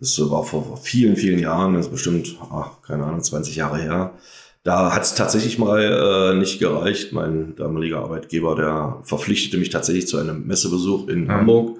[0.00, 4.14] Das war vor, vielen, vielen Jahren, das ist bestimmt, ach, keine Ahnung, 20 Jahre her.
[4.62, 7.12] Da hat es tatsächlich mal äh, nicht gereicht.
[7.12, 11.30] Mein damaliger Arbeitgeber, der verpflichtete mich tatsächlich zu einem Messebesuch in mhm.
[11.30, 11.78] Hamburg.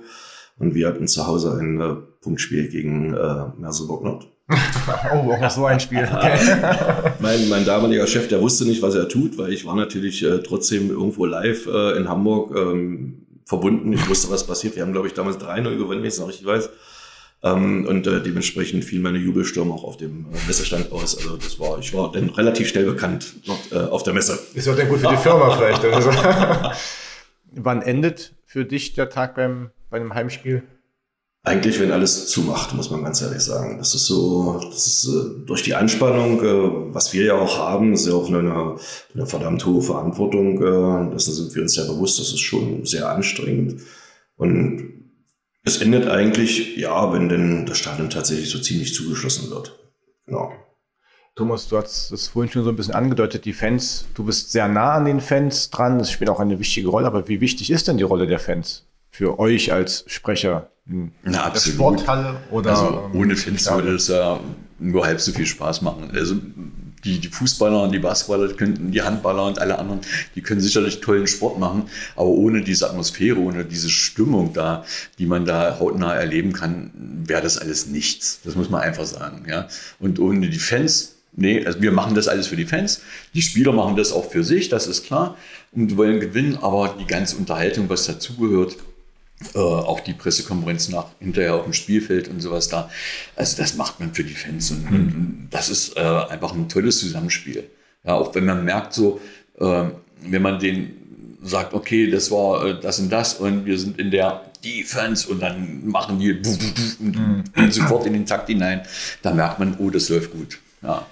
[0.59, 4.29] Und wir hatten zu Hause ein äh, Punktspiel gegen äh, Merseburg Nord.
[5.13, 6.09] oh, auch noch so ein Spiel.
[6.11, 6.39] Okay.
[7.21, 10.39] mein, mein damaliger Chef, der wusste nicht, was er tut, weil ich war natürlich äh,
[10.39, 13.93] trotzdem irgendwo live äh, in Hamburg ähm, verbunden.
[13.93, 14.75] Ich wusste, was passiert.
[14.77, 16.71] Wir haben, glaube ich, damals 3-0 gewonnen, wenn ich es noch richtig weiß.
[17.41, 21.17] Ähm, und äh, dementsprechend fiel meine Jubelstürme auch auf dem äh, Messestand aus.
[21.17, 24.39] Also das war, ich war dann relativ schnell bekannt dort, äh, auf der Messe.
[24.55, 25.85] Ist auch dann gut für die Firma vielleicht.
[25.99, 26.11] Also.
[27.53, 30.63] Wann endet für dich der Tag beim, bei einem Heimspiel?
[31.45, 33.79] Eigentlich, wenn alles zumacht, muss man ganz ehrlich sagen.
[33.79, 37.95] Das ist so, das ist äh, durch die Anspannung, äh, was wir ja auch haben,
[37.95, 38.77] ist ja auch eine,
[39.15, 40.61] eine verdammt hohe Verantwortung.
[40.61, 43.81] Äh, dessen sind wir uns ja bewusst, das ist schon sehr anstrengend.
[44.37, 44.93] Und
[45.65, 49.79] es endet eigentlich, ja, wenn denn das Stadion tatsächlich so ziemlich zugeschlossen wird.
[50.27, 50.53] Genau.
[51.35, 54.67] Thomas, du hast das vorhin schon so ein bisschen angedeutet, die Fans, du bist sehr
[54.67, 57.87] nah an den Fans dran, das spielt auch eine wichtige Rolle, aber wie wichtig ist
[57.87, 58.88] denn die Rolle der Fans
[59.19, 61.67] für euch als Sprecher in Na, absolut.
[61.67, 62.37] der Sporthalle?
[62.53, 64.39] Oder, also ohne Fans würde es ja
[64.79, 66.13] nur halb so viel Spaß machen.
[66.15, 66.37] Also
[67.05, 70.03] die, die Fußballer und die Basketballer könnten, die Handballer und alle anderen,
[70.37, 74.85] die können sicherlich tollen Sport machen, aber ohne diese Atmosphäre, ohne diese Stimmung da,
[75.19, 76.93] die man da hautnah erleben kann,
[77.27, 78.39] wäre das alles nichts.
[78.45, 79.67] Das muss man einfach sagen, ja.
[79.99, 83.01] Und ohne die Fans, nee, also wir machen das alles für die Fans.
[83.35, 85.37] Die Spieler machen das auch für sich, das ist klar.
[85.73, 88.77] Und wollen gewinnen, aber die ganze Unterhaltung, was dazugehört,
[89.55, 92.91] äh, auch die Pressekonferenz nach hinterher auf dem Spielfeld und sowas da.
[93.37, 94.97] Also das macht man für die Fans und, mhm.
[94.97, 97.65] und das ist äh, einfach ein tolles Zusammenspiel.
[98.05, 99.21] Ja, auch wenn man merkt so,
[99.59, 99.85] äh,
[100.23, 104.11] wenn man den sagt, okay, das war äh, das und das und wir sind in
[104.11, 107.71] der Defense und dann machen die und mhm.
[107.71, 108.83] sofort in den Takt hinein,
[109.23, 110.59] da merkt man, oh, das läuft gut.
[110.83, 111.07] Ja.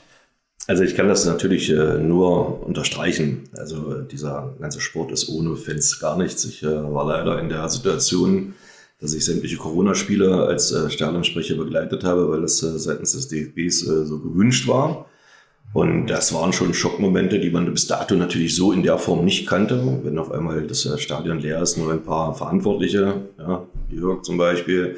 [0.69, 3.49] Also ich kann das natürlich äh, nur unterstreichen.
[3.57, 6.45] Also äh, dieser ganze Sport ist ohne Fans gar nichts.
[6.45, 8.55] Ich äh, war leider in der Situation,
[9.01, 14.19] dass ich sämtliche Corona-Spiele als äh, Stadionsprecher begleitet habe, weil es seitens des DFBs so
[14.19, 15.07] gewünscht war.
[15.73, 19.47] Und das waren schon Schockmomente, die man bis dato natürlich so in der Form nicht
[19.47, 20.01] kannte.
[20.03, 24.97] Wenn auf einmal das Stadion leer ist, nur ein paar Verantwortliche, ja, Jörg zum Beispiel,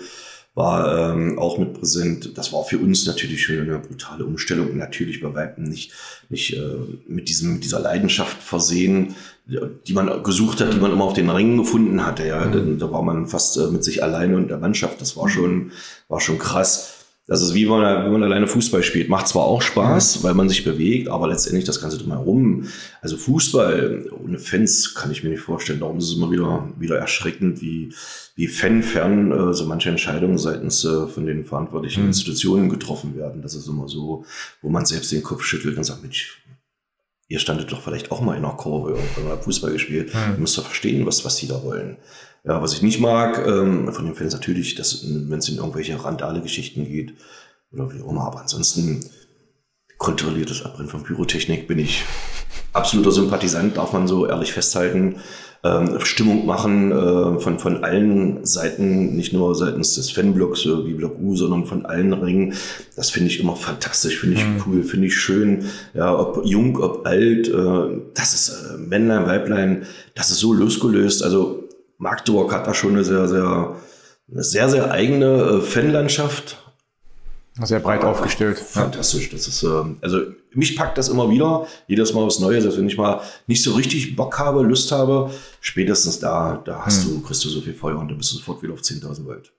[0.58, 2.36] war ähm, auch mit präsent.
[2.36, 5.92] Das war für uns natürlich schon eine brutale Umstellung und natürlich bei weitem nicht,
[6.30, 6.74] nicht äh,
[7.06, 9.14] mit, diesem, mit dieser Leidenschaft versehen,
[9.46, 12.26] die man gesucht hat, die man immer auf den Ringen gefunden hatte.
[12.26, 12.76] Ja, mhm.
[12.76, 15.00] da war man fast äh, mit sich alleine und der Mannschaft.
[15.00, 15.70] Das war schon,
[16.08, 16.97] war schon krass.
[17.28, 19.10] Das ist wie wenn man, wenn man alleine Fußball spielt.
[19.10, 22.64] Macht zwar auch Spaß, weil man sich bewegt, aber letztendlich das Ganze drumherum.
[23.02, 25.80] Also Fußball ohne Fans kann ich mir nicht vorstellen.
[25.80, 27.92] Darum ist es immer wieder, wieder erschreckend, wie,
[28.34, 32.08] wie fanfern äh, so manche Entscheidungen seitens äh, von den verantwortlichen mhm.
[32.08, 33.42] Institutionen getroffen werden.
[33.42, 34.24] Das ist immer so,
[34.62, 36.42] wo man selbst den Kopf schüttelt und sagt, Mensch,
[37.28, 40.14] ihr standet doch vielleicht auch mal in einer Kurve und habt Fußball gespielt.
[40.14, 40.32] Mhm.
[40.32, 41.98] Ihr müsst doch verstehen, was, was sie da wollen.
[42.44, 46.02] Ja, was ich nicht mag ähm, von den Fans natürlich, dass wenn es in irgendwelche
[46.02, 47.14] randale Geschichten geht
[47.72, 49.04] oder wie auch immer, aber ansonsten
[49.98, 52.04] kontrolliertes Abbrennen von Pyrotechnik bin ich
[52.72, 55.16] absoluter Sympathisant, darf man so ehrlich festhalten.
[55.64, 60.94] Ähm, Stimmung machen äh, von, von allen Seiten, nicht nur seitens des Fanblocks äh, wie
[60.94, 62.54] Block U, sondern von allen Ringen.
[62.94, 64.62] Das finde ich immer fantastisch, finde ich mhm.
[64.64, 65.64] cool, finde ich schön.
[65.94, 69.82] Ja, ob jung, ob alt, äh, das ist äh, Männlein, Weiblein,
[70.14, 71.24] das ist so losgelöst.
[71.24, 71.67] Also
[71.98, 73.76] Magdeburg hat da schon eine sehr, sehr,
[74.30, 76.56] eine sehr, sehr eigene äh, Fanlandschaft.
[77.60, 78.56] Sehr breit Aber aufgestellt.
[78.56, 79.30] Fantastisch.
[79.30, 80.20] Das ist, äh, also
[80.54, 83.74] mich packt das immer wieder, jedes Mal aufs Neue, selbst wenn ich mal nicht so
[83.74, 85.30] richtig Bock habe, Lust habe,
[85.60, 87.14] spätestens da, da hast hm.
[87.14, 89.52] du, kriegst du so viel Feuer und dann bist du sofort wieder auf 10.000 Volt.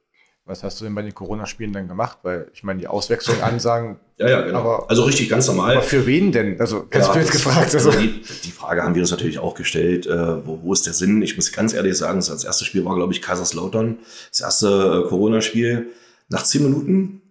[0.49, 2.17] Was hast du denn bei den Corona-Spielen dann gemacht?
[2.23, 3.99] Weil ich meine, die Auswechslung ansagen.
[4.17, 4.57] ja, ja, genau.
[4.57, 5.73] Aber, also richtig ganz normal.
[5.73, 6.59] Aber für wen denn?
[6.59, 7.75] Also ganz ja, blöd gefragt.
[7.75, 7.91] Also.
[7.91, 10.07] Die, die, Frage haben wir uns natürlich auch gestellt.
[10.07, 11.21] Äh, wo, wo ist der Sinn?
[11.21, 13.99] Ich muss ganz ehrlich sagen, das erste Spiel war, glaube ich, Kaiserslautern.
[14.31, 15.91] Das erste äh, Corona-Spiel.
[16.29, 17.21] Nach zehn Minuten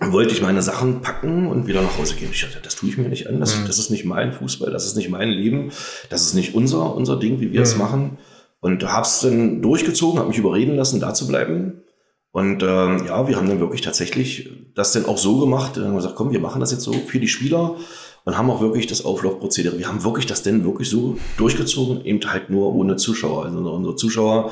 [0.00, 2.30] wollte ich meine Sachen packen und wieder nach Hause gehen.
[2.32, 3.38] Ich dachte, das tue ich mir nicht an.
[3.38, 3.68] Das, mhm.
[3.68, 5.70] das ist nicht mein Fußball, das ist nicht mein Leben,
[6.10, 7.66] das ist nicht unser, unser Ding, wie wir mhm.
[7.66, 8.18] es machen.
[8.58, 11.83] Und habe es dann durchgezogen, habe mich überreden lassen, da zu bleiben.
[12.34, 15.94] Und ähm, ja, wir haben dann wirklich tatsächlich das dann auch so gemacht, wir haben
[15.94, 17.76] gesagt, komm, wir machen das jetzt so für die Spieler
[18.24, 19.78] und haben auch wirklich das Auflaufprozedere.
[19.78, 23.44] Wir haben wirklich das denn wirklich so durchgezogen, eben halt nur ohne Zuschauer.
[23.44, 24.50] Also unsere Zuschauer,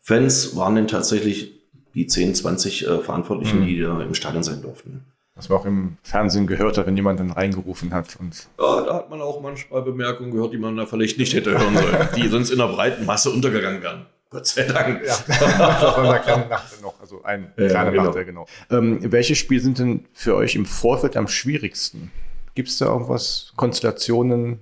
[0.00, 1.52] Fans waren dann tatsächlich
[1.94, 3.66] die 10, 20 äh, Verantwortlichen, mhm.
[3.66, 5.04] die da im Stadion sein durften.
[5.36, 8.16] Was man auch im Fernsehen gehört hat, wenn jemand dann reingerufen hat.
[8.18, 11.52] Und ja, da hat man auch manchmal Bemerkungen gehört, die man da vielleicht nicht hätte
[11.52, 14.06] hören sollen, die sonst in der breiten Masse untergegangen wären.
[14.30, 15.04] Gott sei Dank.
[15.04, 18.04] Ja, das war eine kleine Nacht noch, also ein ja, kleiner genau.
[18.04, 18.46] Nacht, genau.
[18.70, 22.12] Ähm, welche Spiele sind denn für euch im Vorfeld am schwierigsten?
[22.54, 24.60] Gibt es da irgendwas, Konstellationen?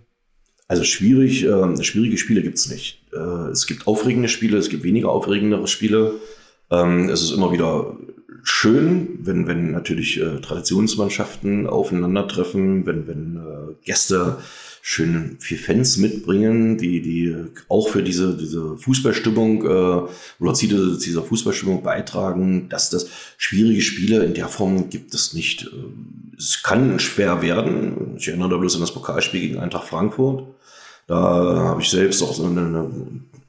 [0.69, 3.03] Also schwierig, äh, schwierige Spiele gibt es nicht.
[3.13, 6.15] Äh, es gibt aufregende Spiele, es gibt weniger aufregendere Spiele.
[6.71, 7.97] Ähm, es ist immer wieder
[8.43, 14.39] schön, wenn, wenn natürlich äh, Traditionsmannschaften aufeinandertreffen, wenn, wenn äh, Gäste
[14.83, 17.35] schön viel Fans mitbringen, die, die
[17.69, 20.09] auch für diese, diese Fußballstimmung äh,
[20.41, 25.71] oder zu dieser Fußballstimmung beitragen, dass das schwierige Spiele in der Form gibt es nicht.
[25.73, 28.17] Ähm, es kann schwer werden.
[28.17, 30.45] Ich erinnere da bloß an das Pokalspiel gegen Eintracht Frankfurt.
[31.07, 32.91] Da habe ich selbst auch so eine, eine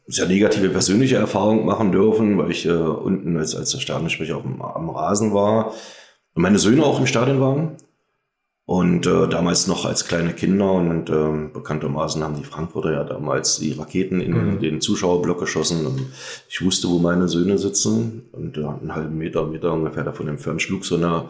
[0.07, 4.61] sehr negative persönliche Erfahrung machen dürfen, weil ich äh, unten als, als der Stadionsprecher am,
[4.61, 5.73] am Rasen war
[6.33, 7.77] und meine Söhne auch im Stadion waren.
[8.69, 13.57] Und äh, damals noch als kleine Kinder und äh, bekanntermaßen haben die Frankfurter ja damals
[13.57, 14.59] die Raketen in mhm.
[14.59, 16.05] den Zuschauerblock geschossen und
[16.47, 20.61] ich wusste, wo meine Söhne sitzen und äh, einen halben Meter, Meter ungefähr davon entfernt
[20.61, 21.29] schlug so eine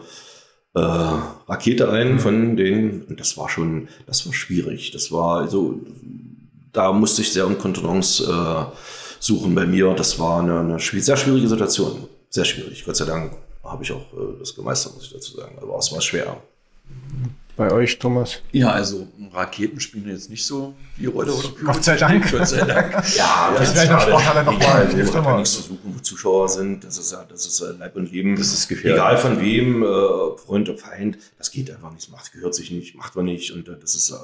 [0.74, 2.18] äh, Rakete ein mhm.
[2.18, 4.90] von denen und das war schon, das war schwierig.
[4.90, 5.80] Das war also,
[6.74, 8.64] da musste ich sehr um Kontenance äh,
[9.18, 9.94] suchen bei mir.
[9.94, 12.84] Das war eine, eine sehr schwierige Situation, sehr schwierig.
[12.84, 13.32] Gott sei Dank
[13.64, 15.56] habe ich auch äh, das gemeistert, muss ich dazu sagen.
[15.58, 16.36] Aber es war schwer.
[17.60, 18.40] Bei euch, Thomas?
[18.52, 21.30] Ja, also Raketen spielen jetzt nicht so die Rolle.
[21.30, 22.30] Oder Gott sei Dank.
[22.30, 22.92] Gott sei Dank.
[23.16, 24.88] ja, das wäre in Sporthalle noch mal.
[24.88, 26.84] Da kann man nichts versuchen, wo Zuschauer sind.
[26.84, 28.34] Das ist ja, das ist Leib und Leben.
[28.34, 28.98] Das ist gefährlich.
[28.98, 29.86] Egal von wem, äh,
[30.38, 31.18] Freund oder Feind.
[31.36, 32.10] Das geht einfach nicht.
[32.10, 33.52] Macht, gehört sich nicht, macht man nicht.
[33.52, 34.14] Und äh, das ist äh,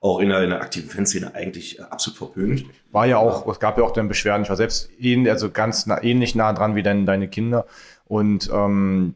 [0.00, 2.64] auch in einer, in einer aktiven Fanszene eigentlich äh, absolut verpönt.
[2.90, 4.42] War ja auch, es gab ja auch dann Beschwerden.
[4.42, 7.64] Ich war selbst ähnlich, also ganz nah, ähnlich nah dran wie dein, deine Kinder.
[8.06, 9.14] Und ähm,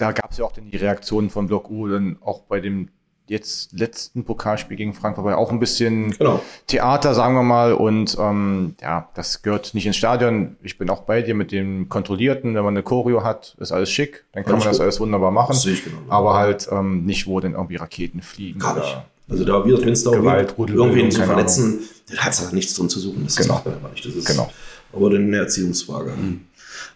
[0.00, 2.88] da gab es ja auch dann die Reaktionen von Block U, dann auch bei dem
[3.30, 6.42] jetzt letzten Pokalspiel gegen Frankfurt war auch ein bisschen genau.
[6.66, 7.72] Theater, sagen wir mal.
[7.74, 10.56] Und ähm, ja, das gehört nicht ins Stadion.
[10.62, 12.56] Ich bin auch bei dir mit dem Kontrollierten.
[12.56, 14.24] Wenn man eine Choreo hat, ist alles schick.
[14.32, 15.56] Dann kann alles man das alles wunderbar machen.
[15.62, 15.96] Genau.
[16.08, 18.58] Aber halt ähm, nicht, wo denn irgendwie Raketen fliegen.
[18.58, 18.98] Gar nicht.
[19.28, 21.80] Also da wird, wenn es da Gewalt, irgendwen zu verletzen,
[22.16, 23.22] hat es nichts drin zu suchen.
[23.24, 23.54] Das genau.
[23.54, 24.04] macht man aber nicht.
[24.04, 24.50] Das ist genau.
[24.92, 26.10] aber dann eine Erziehungsfrage.
[26.10, 26.40] Mhm.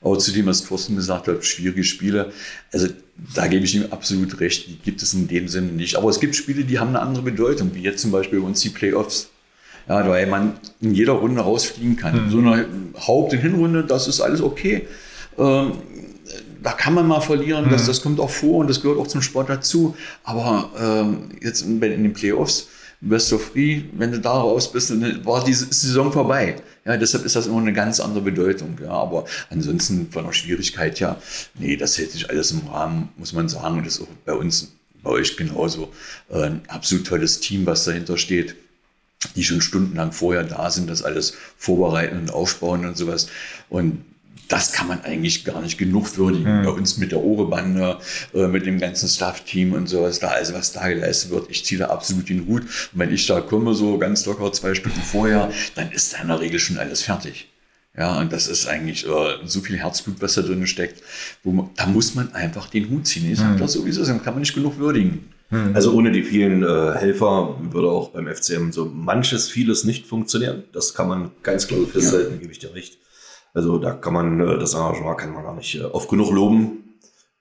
[0.05, 2.31] Aber zu dem, was Thorsten gesagt hat, schwierige Spiele,
[2.73, 2.89] also
[3.35, 5.97] da gebe ich ihm absolut recht, die gibt es in dem Sinne nicht.
[5.97, 8.61] Aber es gibt Spiele, die haben eine andere Bedeutung, wie jetzt zum Beispiel bei uns
[8.61, 9.31] die Playoffs.
[9.89, 12.27] Ja, weil man in jeder Runde rausfliegen kann.
[12.27, 12.31] Mhm.
[12.31, 12.67] So eine
[13.07, 14.87] Haupt- und Hinrunde, das ist alles okay.
[15.39, 15.73] Ähm,
[16.63, 17.71] da kann man mal verlieren, mhm.
[17.71, 19.95] das, das kommt auch vor und das gehört auch zum Sport dazu.
[20.23, 22.69] Aber ähm, jetzt in, in den Playoffs,
[23.01, 26.57] best of three, wenn du da raus bist, dann war die Saison vorbei.
[26.85, 28.79] Ja, deshalb ist das immer eine ganz andere Bedeutung.
[28.83, 31.21] Ja, aber ansonsten von der Schwierigkeit ja,
[31.59, 33.79] nee, das hält sich alles im Rahmen, muss man sagen.
[33.79, 35.93] Und das ist auch bei uns, bei euch genauso.
[36.31, 38.57] Äh, ein absolut tolles Team, was dahinter steht
[39.37, 43.29] die schon stundenlang vorher da sind, das alles vorbereiten und aufbauen und sowas.
[43.69, 44.05] Und
[44.49, 46.61] das kann man eigentlich gar nicht genug würdigen.
[46.61, 46.65] Mhm.
[46.65, 47.99] Bei uns mit der Ohrebande,
[48.35, 51.79] äh, mit dem ganzen Staff-Team und sowas da, also was da geleistet wird, ich ziehe
[51.79, 52.63] da absolut den Hut.
[52.63, 56.29] Und wenn ich da komme, so ganz locker zwei Stunden vorher, dann ist da in
[56.29, 57.49] der Regel schon alles fertig.
[57.97, 61.01] Ja, und das ist eigentlich äh, so viel Herzblut, was da drin steckt.
[61.45, 63.31] Wo man, da muss man einfach den Hut ziehen.
[63.31, 63.59] Ich sage mhm.
[63.59, 65.29] das sowieso, das kann man nicht genug würdigen.
[65.51, 65.71] Mhm.
[65.75, 70.65] Also ohne die vielen äh, Helfer würde auch beim FCM so manches, vieles nicht funktionieren.
[70.73, 72.41] Das kann man ganz klar festhalten, ja.
[72.41, 72.99] gebe ich dir recht.
[73.55, 76.85] Also da kann man, äh, das Arrangement kann man gar nicht äh, oft genug loben.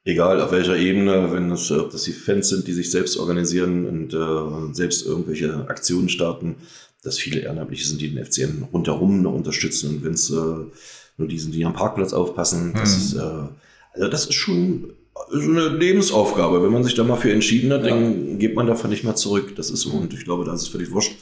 [0.05, 3.87] Egal auf welcher Ebene, wenn es, ob das die Fans sind, die sich selbst organisieren
[3.87, 6.55] und äh, selbst irgendwelche Aktionen starten,
[7.03, 9.89] dass viele Ehrenamtliche sind, die den FCN rundherum noch unterstützen.
[9.89, 13.01] Und wenn es äh, nur die sind, die am Parkplatz aufpassen, das mhm.
[13.01, 13.47] ist, äh,
[13.93, 14.93] also das ist schon
[15.29, 16.61] so eine Lebensaufgabe.
[16.61, 17.89] Wenn man sich da mal für entschieden hat, ja.
[17.89, 19.55] dann geht man davon nicht mehr zurück.
[19.55, 19.91] Das ist so.
[19.91, 21.13] Und ich glaube, da ist es völlig wurscht,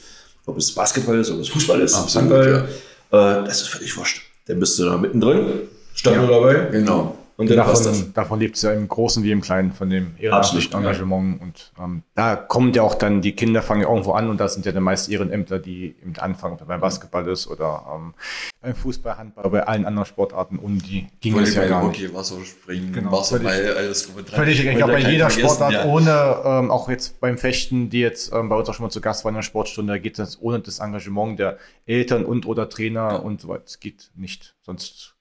[0.44, 2.68] ob es Basketball ist, ob es Fußball ist, Absolut, Handball.
[3.12, 3.40] Ja.
[3.40, 4.31] Äh, das ist völlig wurscht.
[4.46, 6.68] Dann bist du da mittendrin, stand ja, dabei.
[6.70, 7.16] Genau.
[7.50, 11.38] Und davon, davon lebt es ja im Großen wie im Kleinen, von dem ehrenamtlichen Engagement.
[11.38, 11.44] Ja.
[11.44, 14.66] Und ähm, da kommen ja auch dann, die Kinder fangen irgendwo an und da sind
[14.66, 18.14] ja dann meist Ehrenämtler, die im Anfang beim Basketball ist oder ähm,
[18.60, 22.14] beim Fußball, Handball, bei allen anderen Sportarten um die ging es ja gar nicht.
[22.14, 25.84] Wasserspringen, genau, Wasserball, völlig, alles Völlig, ich glaube, bei jeder Sportart ja.
[25.84, 29.00] ohne, ähm, auch jetzt beim Fechten, die jetzt ähm, bei uns auch schon mal zu
[29.00, 32.68] Gast waren in der Sportstunde, da geht das ohne das Engagement der Eltern und oder
[32.68, 33.64] Trainer und so weiter.
[33.66, 34.54] Es geht nicht.
[34.62, 35.11] Sonst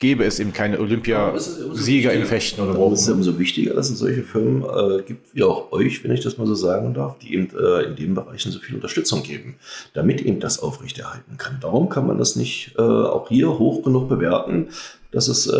[0.00, 2.92] gäbe es eben keine Olympiasieger im Fechten oder wo.
[2.92, 6.10] Es ist ja umso wichtiger, dass es solche Firmen äh, gibt, wie auch euch, wenn
[6.10, 9.22] ich das mal so sagen darf, die eben äh, in den Bereichen so viel Unterstützung
[9.22, 9.56] geben,
[9.92, 11.58] damit eben das aufrechterhalten kann.
[11.60, 14.68] Darum kann man das nicht äh, auch hier hoch genug bewerten,
[15.12, 15.52] dass es äh,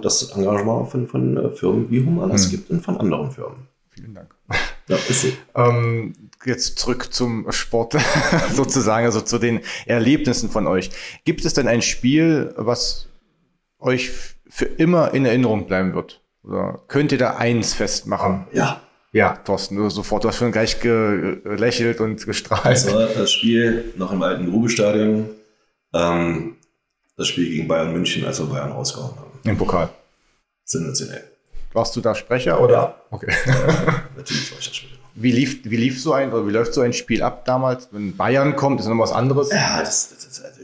[0.00, 2.50] das Engagement von, von äh, Firmen wie Humanas hm.
[2.52, 3.66] gibt und von anderen Firmen.
[3.88, 4.32] Vielen Dank.
[4.86, 5.28] Ja, ist so.
[5.56, 6.14] ähm,
[6.46, 7.96] jetzt zurück zum Sport
[8.54, 10.90] sozusagen, also zu den Erlebnissen von euch.
[11.24, 13.08] Gibt es denn ein Spiel, was
[13.78, 14.10] euch
[14.48, 16.22] für immer in Erinnerung bleiben wird?
[16.42, 18.46] Oder könnt ihr da eins festmachen?
[18.52, 18.80] Ja.
[19.12, 22.66] Ja, Thorsten, du sofort, du hast schon gleich gelächelt und gestrahlt.
[22.66, 25.30] Das war das Spiel noch im alten Grubestadion.
[25.94, 26.56] Ähm,
[27.16, 29.30] das Spiel gegen Bayern München, als wir Bayern rausgehauen haben.
[29.44, 29.88] Im Pokal.
[30.64, 31.24] Sensationell.
[31.72, 32.74] Warst du da Sprecher oder?
[32.74, 33.02] Ja.
[33.10, 33.32] Okay.
[34.16, 34.94] Natürlich war ich da Sprecher.
[35.20, 37.88] Wie lief, wie lief so ein, oder wie läuft so ein Spiel ab damals?
[37.90, 39.50] Wenn Bayern kommt, ist das noch was anderes?
[39.50, 40.57] Ja, das, das, das, also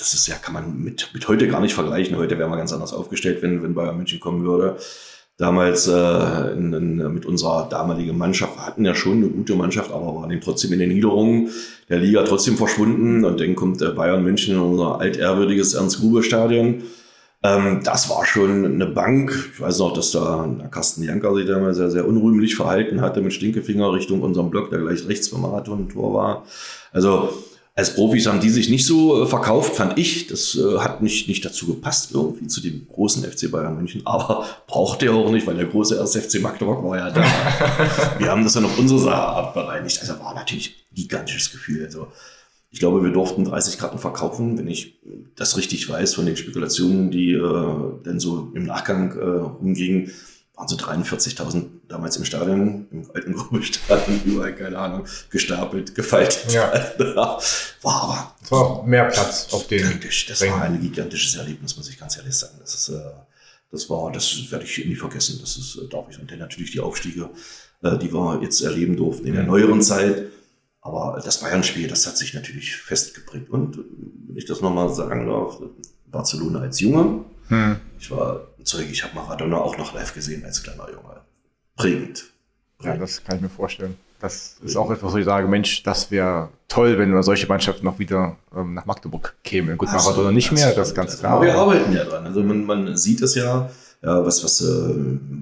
[0.00, 2.16] das ist ja, kann man mit, mit heute gar nicht vergleichen.
[2.16, 4.76] Heute wären wir ganz anders aufgestellt, wenn, wenn Bayern München kommen würde.
[5.36, 9.90] Damals äh, in, in, mit unserer damaligen Mannschaft, wir hatten ja schon eine gute Mannschaft,
[9.92, 11.50] aber waren eben trotzdem in den Niederungen
[11.88, 13.24] der Liga trotzdem verschwunden.
[13.24, 16.82] Und dann kommt äh, Bayern München in unser altehrwürdiges Ernst-Gruber-Stadion.
[17.42, 19.50] Ähm, das war schon eine Bank.
[19.52, 23.34] Ich weiß noch, dass da Carsten Janker sich damals sehr, sehr unrühmlich verhalten hatte mit
[23.34, 26.44] Stinkefinger Richtung unserem Block, der gleich rechts vom Marathon-Tor war.
[26.92, 27.30] Also
[27.74, 30.26] als Profis haben die sich nicht so äh, verkauft, fand ich.
[30.26, 34.02] Das äh, hat nicht, nicht dazu gepasst irgendwie zu dem großen FC Bayern München.
[34.04, 37.22] Aber brauchte er auch nicht, weil der große erste FC Magdeburg war ja da.
[38.18, 40.00] wir haben das dann auf unsere Art bereinigt.
[40.00, 41.84] Also war natürlich ein gigantisches Gefühl.
[41.84, 42.08] Also
[42.70, 45.00] ich glaube, wir durften 30 Karten verkaufen, wenn ich
[45.36, 50.10] das richtig weiß von den Spekulationen, die äh, dann so im Nachgang äh, umgingen
[50.60, 56.52] waren so 43.000 damals im Stadion, im alten Grubelstadion, überall, keine Ahnung, gestapelt, gefaltet.
[56.52, 56.70] Ja.
[57.82, 58.34] war aber.
[58.42, 59.78] Es war mehr Platz auf den.
[59.78, 60.26] Gigantisch.
[60.26, 60.54] Das Rängen.
[60.54, 62.54] war ein gigantisches Erlebnis, muss ich ganz ehrlich sagen.
[62.60, 63.00] Das ist, äh,
[63.72, 65.38] das war, das werde ich nie vergessen.
[65.40, 66.18] Das ist, äh, darf ich.
[66.18, 67.30] Und dann natürlich die Aufstiege,
[67.82, 70.26] äh, die wir jetzt erleben durften in der neueren Zeit.
[70.82, 73.50] Aber das Bayern-Spiel, das hat sich natürlich festgeprägt.
[73.50, 73.78] Und
[74.26, 75.58] wenn ich das nochmal sagen darf,
[76.06, 77.24] Barcelona als Junge.
[77.50, 77.76] Hm.
[77.98, 81.20] Ich war Zeug, ich habe Maradona auch noch live gesehen als kleiner Junge.
[81.76, 82.24] Prägend.
[82.82, 83.96] Ja, das kann ich mir vorstellen.
[84.20, 87.98] Das ist auch etwas, wo ich sage, Mensch, das wäre toll, wenn solche Mannschaften noch
[87.98, 89.78] wieder ähm, nach Magdeburg kämen.
[89.78, 91.32] Gut, also, Maradona nicht mehr, das ist ganz klar.
[91.32, 92.26] Aber wir arbeiten ja dran.
[92.26, 93.70] Also man, man sieht es ja,
[94.02, 94.94] ja was, was, äh,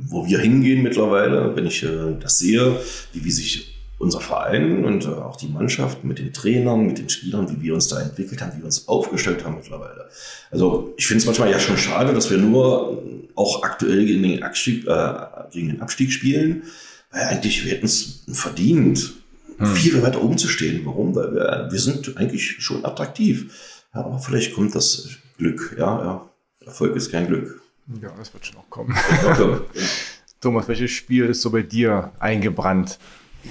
[0.07, 2.77] wo wir hingehen mittlerweile, wenn ich äh, das sehe,
[3.13, 7.09] wie, wie sich unser Verein und äh, auch die Mannschaft mit den Trainern, mit den
[7.09, 10.09] Spielern, wie wir uns da entwickelt haben, wie wir uns aufgestellt haben mittlerweile.
[10.51, 13.03] Also ich finde es manchmal ja schon schade, dass wir nur
[13.35, 15.15] auch aktuell gegen den Abstieg, äh,
[15.51, 16.63] gegen den Abstieg spielen,
[17.11, 19.15] weil eigentlich wir hätten es verdient,
[19.59, 19.75] hm.
[19.75, 20.83] viel weiter oben zu stehen.
[20.85, 21.15] Warum?
[21.15, 23.83] Weil wir, wir sind eigentlich schon attraktiv.
[23.95, 25.75] Ja, aber vielleicht kommt das Glück.
[25.79, 26.31] Ja, ja.
[26.65, 27.63] Erfolg ist kein Glück.
[28.01, 28.95] Ja, das wird schon noch kommen.
[30.41, 32.99] Thomas, welches Spiel ist so bei dir eingebrannt?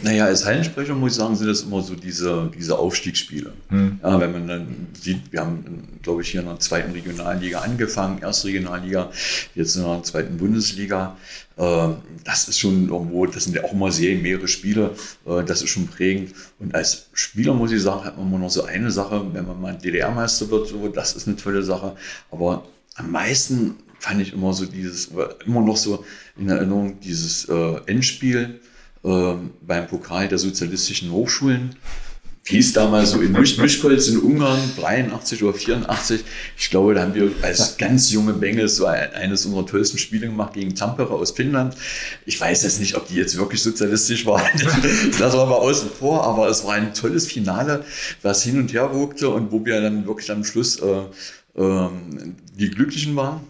[0.03, 3.53] Naja, als Hallensprecher muss ich sagen, sind das immer so diese, diese Aufstiegsspiele.
[3.69, 3.99] Hm.
[4.03, 8.19] Ja, wenn man dann sieht, wir haben, glaube ich, hier in der zweiten Regionalliga angefangen,
[8.21, 9.11] erste Regionalliga,
[9.55, 11.17] jetzt in der zweiten Bundesliga.
[11.57, 11.89] Äh,
[12.23, 14.91] das ist schon irgendwo, das sind ja auch immer sehr mehrere Spiele,
[15.25, 16.33] äh, das ist schon prägend.
[16.59, 19.59] Und als Spieler muss ich sagen, hat man immer noch so eine Sache, wenn man
[19.59, 21.95] mal DDR-Meister wird, so, das ist eine tolle Sache.
[22.29, 25.09] Aber am meisten fand ich immer so dieses,
[25.45, 26.05] immer noch so
[26.37, 28.59] in Erinnerung, dieses äh, Endspiel ähm,
[29.03, 31.75] beim Pokal der sozialistischen Hochschulen.
[32.47, 36.23] Hieß damals so in Mischkolz in Ungarn, 83 oder 84.
[36.57, 40.53] Ich glaube, da haben wir als ganz junge Bengel so eines unserer tollsten Spiele gemacht
[40.53, 41.75] gegen Tampere aus Finnland.
[42.25, 44.47] Ich weiß jetzt nicht, ob die jetzt wirklich sozialistisch waren.
[45.19, 47.83] Das war aber außen vor, aber es war ein tolles Finale,
[48.21, 51.89] was hin und her wogte und wo wir dann wirklich am Schluss äh, äh,
[52.57, 53.41] die Glücklichen waren.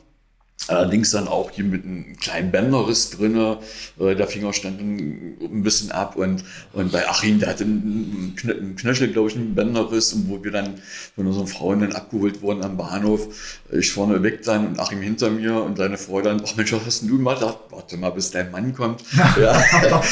[0.68, 3.60] Allerdings dann auch hier mit einem kleinen Bänderriss drinne.
[4.00, 6.44] Äh, der Finger stand ein bisschen ab und,
[6.74, 8.36] und bei Achim, der hatte einen,
[8.76, 10.82] Knöchel, glaube ich, einen Bänderriss und wo wir dann
[11.16, 13.62] von unseren Frauen dann abgeholt wurden am Bahnhof.
[13.72, 16.86] Ich vorne weg dann und Achim hinter mir und seine Frau dann, ach Mensch, was
[16.86, 17.42] hast denn du gemacht?
[17.70, 19.04] Warte mal, bis dein Mann kommt.
[19.40, 19.64] ja.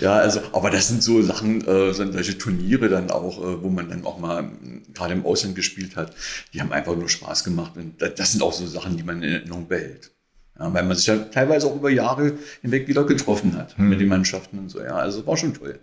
[0.00, 3.68] ja, also, aber das sind so Sachen, äh, sind solche Turniere dann auch, äh, wo
[3.68, 4.50] man dann auch mal
[4.92, 6.14] gerade im Ausland gespielt hat.
[6.52, 7.72] Die haben einfach nur Spaß gemacht.
[7.76, 10.12] Und das sind auch so Sachen, die man in Erinnerung behält.
[10.58, 13.88] Ja, weil man sich ja teilweise auch über Jahre hinweg wieder getroffen hat hm.
[13.88, 14.80] mit den Mannschaften und so.
[14.80, 15.78] Ja, also war schon toll.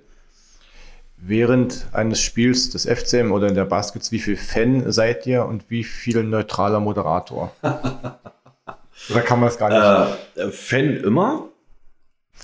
[1.19, 5.67] Während eines Spiels des FCM oder in der Baskets, wie viel Fan seid ihr und
[5.69, 7.51] wie viel neutraler Moderator?
[7.63, 10.17] oder kann man es gar nicht?
[10.35, 11.49] Äh, Fan immer.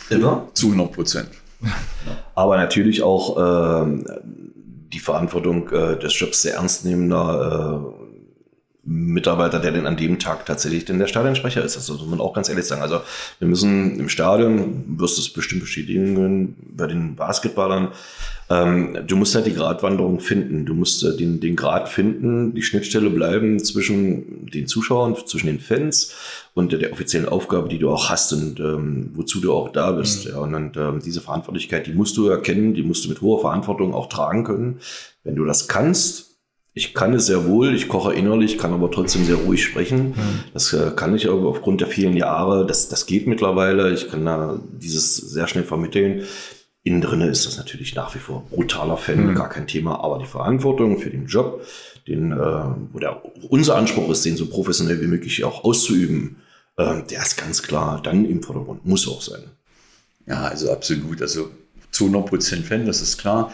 [0.09, 0.47] Immer?
[0.53, 1.29] Zu 100 Prozent.
[2.35, 4.03] Aber natürlich auch äh,
[4.91, 7.93] die Verantwortung äh, des Jobs sehr ernst nehmender
[8.86, 11.77] Mitarbeiter, der denn an dem Tag tatsächlich denn der Stadionsprecher ist.
[11.77, 12.81] Das muss man auch ganz ehrlich sagen.
[12.81, 13.01] Also
[13.39, 17.89] wir müssen im Stadion, wirst du es bestimmt bestätigen können, bei den Basketballern,
[18.49, 20.65] ähm, du musst halt die Gratwanderung finden.
[20.65, 25.59] Du musst äh, den, den Grad finden, die Schnittstelle bleiben zwischen den Zuschauern, zwischen den
[25.59, 26.13] Fans
[26.53, 30.25] und der offiziellen Aufgabe, die du auch hast und ähm, wozu du auch da bist.
[30.25, 30.31] Mhm.
[30.31, 33.41] Ja, und, und ähm, diese Verantwortlichkeit, die musst du erkennen, die musst du mit hoher
[33.41, 34.79] Verantwortung auch tragen können.
[35.23, 36.32] Wenn du das kannst,
[36.76, 40.09] ich kann es sehr wohl, ich koche innerlich, kann aber trotzdem sehr ruhig sprechen.
[40.09, 40.43] Mhm.
[40.53, 43.93] Das äh, kann ich aber aufgrund der vielen Jahre, das, das geht mittlerweile.
[43.93, 46.24] Ich kann da dieses sehr schnell vermitteln.
[46.82, 49.36] Innen drinne ist das natürlich nach wie vor brutaler Fan, mhm.
[49.36, 51.65] gar kein Thema, aber die Verantwortung für den Job,
[52.07, 56.38] den, äh, wo der, unser Anspruch ist, den so professionell wie möglich auch auszuüben,
[56.78, 59.43] äh, der ist ganz klar dann im Vordergrund, muss auch sein.
[60.26, 61.21] Ja, also absolut.
[61.21, 61.51] Also
[61.91, 63.53] zu 100 Prozent Fan, das ist klar.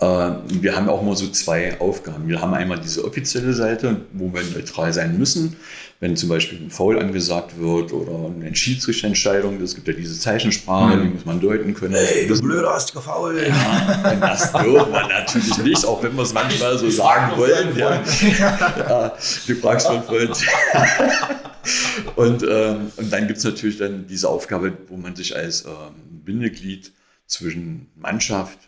[0.00, 0.30] Äh,
[0.60, 2.28] wir haben auch mal so zwei Aufgaben.
[2.28, 5.56] Wir haben einmal diese offizielle Seite, wo wir neutral sein müssen.
[6.00, 10.96] Wenn zum Beispiel ein Foul angesagt wird oder eine Schiedsrichterentscheidung, es gibt ja diese Zeichensprache,
[10.96, 11.02] mhm.
[11.02, 11.94] die muss man deuten können.
[11.94, 13.44] Hey, du Blöder hast gefault.
[13.44, 17.76] Ja, das dürfen wir natürlich nicht, auch wenn wir es manchmal so sagen wollen.
[17.76, 18.00] Ja.
[18.78, 19.16] ja,
[19.48, 20.40] du fragst von Freund.
[22.14, 26.22] und, ähm, und dann gibt es natürlich dann diese Aufgabe, wo man sich als ähm,
[26.24, 26.92] Bindeglied
[27.26, 28.67] zwischen Mannschaft,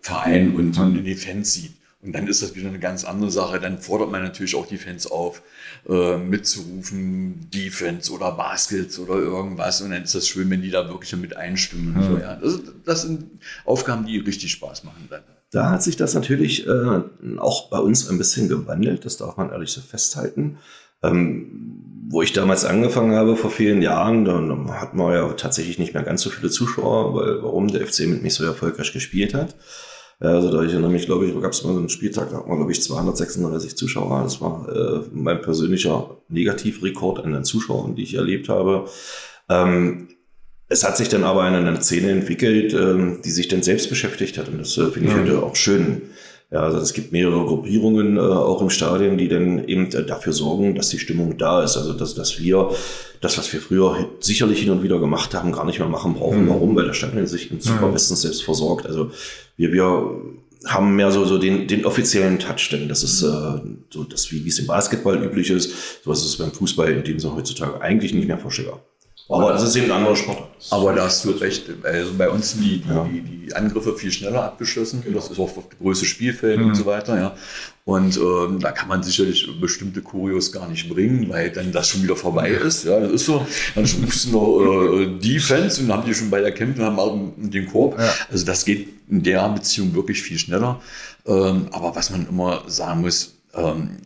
[0.00, 1.72] Verein und, und die Fans sieht.
[2.04, 3.58] Und dann ist das wieder eine ganz andere Sache.
[3.58, 5.42] Dann fordert man natürlich auch die Fans auf,
[5.88, 9.80] äh, mitzurufen, Defense oder Baskets oder irgendwas.
[9.80, 11.94] Und dann ist das schön, wenn die da wirklich mit einstimmen.
[11.94, 12.02] Mhm.
[12.02, 12.36] So, ja.
[12.36, 13.24] das, das, sind
[13.64, 15.22] Aufgaben, die richtig Spaß machen dann.
[15.50, 17.00] Da hat sich das natürlich äh,
[17.38, 19.06] auch bei uns ein bisschen gewandelt.
[19.06, 20.58] Das darf man ehrlich so festhalten.
[21.02, 25.94] Ähm, wo ich damals angefangen habe vor vielen Jahren, dann hatten wir ja tatsächlich nicht
[25.94, 29.54] mehr ganz so viele Zuschauer, weil warum der FC mit mich so erfolgreich gespielt hat.
[30.20, 32.48] Also da ich erinnere mich, glaube ich, gab es mal so einen Spieltag, da hatten
[32.48, 34.22] wir, glaube ich, 236 Zuschauer.
[34.22, 38.88] Das war äh, mein persönlicher Negativrekord an den Zuschauern, die ich erlebt habe.
[39.48, 40.08] Ähm,
[40.68, 44.38] es hat sich dann aber eine, eine Szene entwickelt, ähm, die sich dann selbst beschäftigt
[44.38, 44.48] hat.
[44.48, 45.20] Und das äh, finde ich mhm.
[45.20, 46.02] heute auch schön.
[46.54, 50.32] Ja, also es gibt mehrere Gruppierungen äh, auch im Stadion, die dann eben äh, dafür
[50.32, 51.76] sorgen, dass die Stimmung da ist.
[51.76, 52.70] Also dass, dass wir
[53.20, 56.44] das, was wir früher sicherlich hin und wieder gemacht haben, gar nicht mehr machen brauchen.
[56.44, 56.50] Mhm.
[56.50, 56.76] Warum?
[56.76, 57.94] Weil der Stadion sich im super mhm.
[57.94, 58.86] bestens selbst versorgt.
[58.86, 59.10] Also
[59.56, 60.22] wir, wir
[60.64, 64.46] haben mehr so, so den, den offiziellen Touch, denn das ist äh, so das, wie
[64.46, 66.04] es im Basketball üblich ist.
[66.04, 68.80] So was ist beim Fußball in dem Sinne heutzutage eigentlich nicht mehr vorstellbar.
[69.28, 70.48] Aber das ist eben ein anderer Sport.
[70.70, 71.64] Aber da hast du recht.
[71.82, 73.04] Also bei uns sind die, ja.
[73.04, 75.02] die, die, Angriffe viel schneller abgeschlossen.
[75.02, 75.16] Genau.
[75.16, 76.66] Das ist auch auf das größte Spielfeld mhm.
[76.68, 77.16] und so weiter.
[77.16, 77.34] Ja.
[77.84, 82.02] Und ähm, da kann man sicherlich bestimmte Kurios gar nicht bringen, weil dann das schon
[82.02, 82.84] wieder vorbei ist.
[82.84, 83.46] Ja, das ist so.
[83.74, 86.98] Dann rufst du noch äh, Defense und dann haben die schon bei der Kämpfe haben
[86.98, 87.98] auch den Korb.
[87.98, 88.12] Ja.
[88.30, 90.80] Also das geht in der Beziehung wirklich viel schneller.
[91.26, 93.98] Ähm, aber was man immer sagen muss, ähm,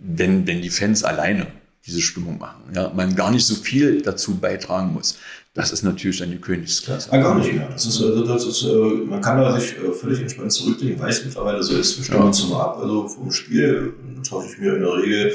[0.00, 1.46] wenn, wenn die Fans alleine
[1.90, 2.62] diese Stimmung machen.
[2.74, 5.16] Ja, man gar nicht so viel dazu beitragen muss.
[5.52, 7.10] Das ist natürlich dann die Königsklasse.
[7.10, 7.68] Ja, gar nicht mehr.
[7.72, 11.10] Das ist, also das ist, äh, man kann da sich äh, völlig entspannt zurücklegen, weil
[11.10, 11.98] es mittlerweile so ist.
[11.98, 12.78] Wir stimmen uns immer ab.
[12.80, 13.92] Also vom Spiel
[14.28, 15.32] tausche ich mir in der Regel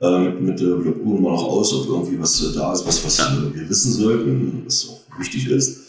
[0.00, 3.18] äh, mit, mit der Uhr mal noch aus, ob irgendwie was da ist, was, was
[3.54, 5.82] wir wissen sollten, was auch wichtig ist.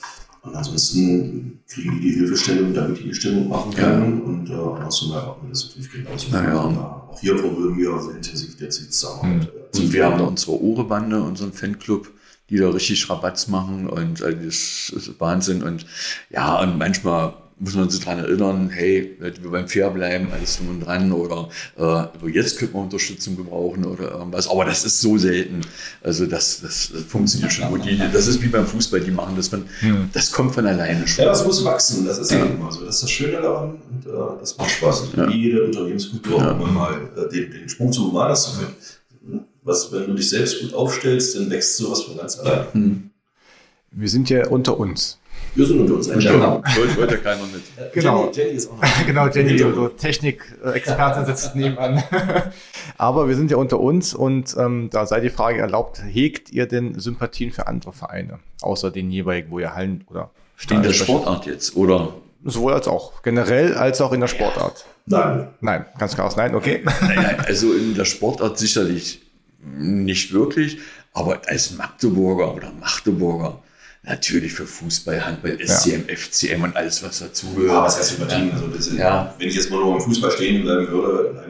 [0.43, 4.19] Und ansonsten kriegen die die Hilfestellung, damit die die Stimmung machen können.
[4.19, 4.25] Ja.
[4.25, 6.29] Und äh, andersrum erwarten wir das natürlich genauso.
[6.31, 6.63] Naja.
[7.09, 9.37] Auch hier probieren wir sehr intensiv derzeit zusammen.
[9.37, 9.62] Mhm.
[9.75, 12.11] Und wir haben da unsere Ohrebande, unseren Fanclub,
[12.49, 15.63] die da richtig Rabatz machen und äh, das ist Wahnsinn.
[15.63, 15.85] Und
[16.29, 20.69] ja, und manchmal muss man sich daran erinnern, hey, wir beim Fair bleiben, alles drum
[20.69, 24.49] und dran oder äh, jetzt könnte man Unterstützung gebrauchen oder irgendwas.
[24.49, 25.61] Aber das ist so selten.
[26.01, 27.81] Also das, das, das funktioniert schon gut.
[28.11, 30.09] das ist wie beim Fußball, die machen das von, hm.
[30.11, 31.23] das kommt von alleine schon.
[31.23, 32.05] Ja, das muss wachsen.
[32.05, 32.85] Das ist ja immer so.
[32.85, 35.03] Das ist das Schöne daran und äh, das macht Spaß.
[35.15, 35.29] Ja.
[35.29, 36.53] Wie jede Unternehmenskultur ja.
[36.53, 38.75] mal äh, den, den Sprung zu Humanas zu finden.
[39.63, 42.65] Was, wenn du dich selbst gut aufstellst, dann wächst sowas von ganz allein.
[42.73, 43.09] Hm.
[43.91, 45.19] Wir sind ja unter uns.
[45.55, 46.09] Wir sind unter uns.
[46.09, 46.63] Genau.
[46.75, 47.93] Wollte, wollte keiner mit.
[47.93, 48.23] Genau.
[48.25, 49.05] Jenny, Jenny ist auch noch.
[49.05, 52.03] genau, Jenny, so Technik-Experte sitzt nebenan.
[52.97, 56.65] Aber wir sind ja unter uns und ähm, da sei die Frage erlaubt, hegt ihr
[56.65, 60.77] denn Sympathien für andere Vereine, außer den jeweiligen, wo ihr Hallen oder stehen?
[60.77, 62.15] In der Sportart jetzt, oder?
[62.43, 63.21] Sowohl als auch.
[63.21, 64.85] Generell als auch in der Sportart.
[65.05, 65.49] Nein.
[65.61, 66.83] Nein, ganz klar aus Nein, okay.
[66.83, 69.22] Naja, also in der Sportart sicherlich
[69.65, 70.79] nicht wirklich,
[71.13, 73.61] aber als Magdeburger oder Magdeburger
[74.03, 76.15] natürlich für Fußball, Handball, SCM, ja.
[76.15, 77.71] FCM und alles, was dazugehört.
[77.71, 78.51] Ja, was heißt übertrieben?
[78.51, 79.33] Also das, ja.
[79.37, 81.43] Wenn ich jetzt mal nur im Fußball stehen bleiben würde,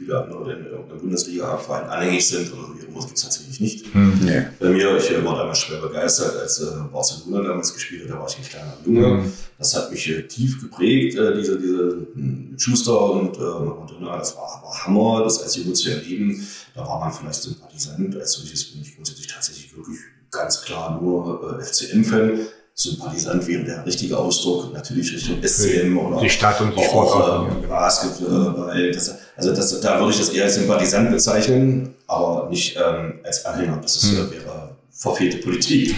[0.00, 3.94] so wie viele andere in irgendeiner Bundesliga-Verein anhängig sind oder immer, gibt es tatsächlich nicht.
[3.94, 4.18] Hm.
[4.22, 4.46] Nee.
[4.58, 8.28] Bei mir, ich war damals schwer begeistert, als äh, Barcelona damals gespielt hat, da war
[8.28, 9.22] ich ein kleiner Junge.
[9.22, 9.32] Hm.
[9.58, 14.36] Das hat mich äh, tief geprägt, äh, diese, diese hm, Schuster und äh, Maradona, das
[14.36, 16.46] war, war Hammer, das als Junge zu erleben.
[16.74, 18.16] Da war man vielleicht Sympathisant.
[18.16, 19.98] Als solches bin ich grundsätzlich tatsächlich wirklich
[20.30, 22.46] ganz klar nur äh, FCM-Fan.
[22.80, 27.62] Sympathisant wäre der richtige Ausdruck, natürlich Richtung SCM oder die Stadt und die Sportart.
[27.62, 28.90] Äh, Basketball.
[28.90, 33.44] Das, also das, da würde ich das eher als Sympathisant bezeichnen, aber nicht ähm, als
[33.44, 33.80] Anhänger.
[33.82, 34.30] Das ist, hm.
[34.30, 35.94] wäre verfehlte Politik.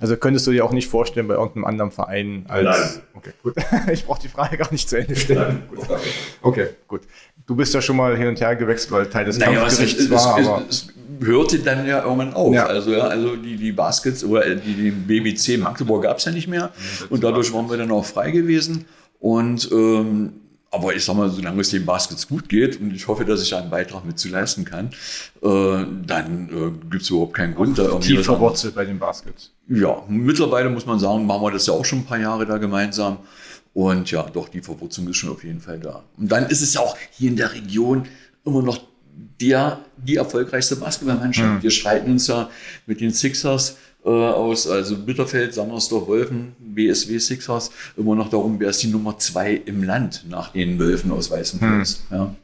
[0.00, 2.64] Also könntest du dir auch nicht vorstellen, bei irgendeinem anderen Verein als.
[2.64, 3.02] Nein.
[3.14, 3.54] Okay, gut.
[3.92, 5.62] Ich brauche die Frage gar nicht zu Ende stellen.
[5.70, 6.10] Nein, okay.
[6.42, 7.02] okay, gut.
[7.46, 10.38] Du bist ja schon mal hin und her gewechselt, weil Teil des naja, Kampfgerichts war.
[10.38, 10.88] Es, aber es, es
[11.24, 12.54] hörte dann ja irgendwann auf.
[12.54, 12.66] Ja.
[12.66, 16.48] Also, ja, also die, die Baskets oder die, die BBC Magdeburg gab es ja nicht
[16.48, 16.70] mehr.
[17.10, 18.84] Und dadurch waren wir dann auch frei gewesen.
[19.18, 20.32] Und ähm,
[20.72, 23.54] aber ich sag mal, solange es dem Baskets gut geht und ich hoffe, dass ich
[23.54, 24.86] einen Beitrag mit zu leisten kann,
[25.42, 28.14] äh, dann äh, gibt es überhaupt keinen Grund da irgendwie.
[28.14, 29.50] Tief verwurzelt bei den Baskets.
[29.68, 32.56] Ja, mittlerweile muss man sagen, machen wir das ja auch schon ein paar Jahre da
[32.56, 33.18] gemeinsam.
[33.74, 36.04] Und ja, doch, die Verwurzelung ist schon auf jeden Fall da.
[36.16, 38.06] Und dann ist es ja auch hier in der Region
[38.44, 38.80] immer noch
[39.40, 41.58] der, die erfolgreichste Basketballmannschaft.
[41.58, 41.62] Mhm.
[41.62, 42.50] Wir streiten uns ja
[42.86, 48.70] mit den Sixers äh, aus, also Bitterfeld, Sammersdorf, Wolfen, BSW Sixers, immer noch darum, wer
[48.70, 52.02] ist die Nummer zwei im Land nach den Wölfen aus Weißenfels.
[52.08, 52.16] Hm.
[52.16, 52.34] Ja.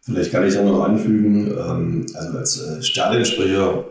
[0.00, 3.84] Vielleicht kann ich auch noch anfügen, ähm, also als äh, Stadionsprecher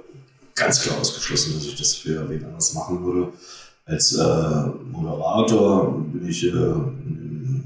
[0.56, 3.32] ganz klar ausgeschlossen, dass ich das für wen anders machen würde.
[3.86, 7.21] Als äh, Moderator bin ich äh, in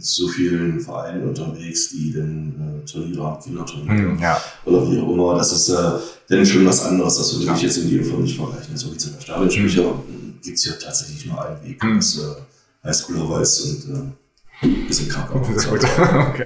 [0.06, 4.42] so vielen Vereinen unterwegs, die den äh, Turniere, Kinderturniere hm, ja.
[4.66, 5.36] oder wie auch immer.
[5.36, 5.92] Das ist äh,
[6.30, 7.18] denn schon was anderes.
[7.18, 8.78] Das würde ich jetzt in jedem Fall nicht vergleichen.
[8.78, 10.40] So wie zu der Stadionsprecher mhm.
[10.44, 11.84] gibt es hier tatsächlich nur einen Weg.
[11.84, 11.96] Mhm.
[11.96, 16.46] Das äh, Highschooler weiß und äh, ein bisschen krank okay.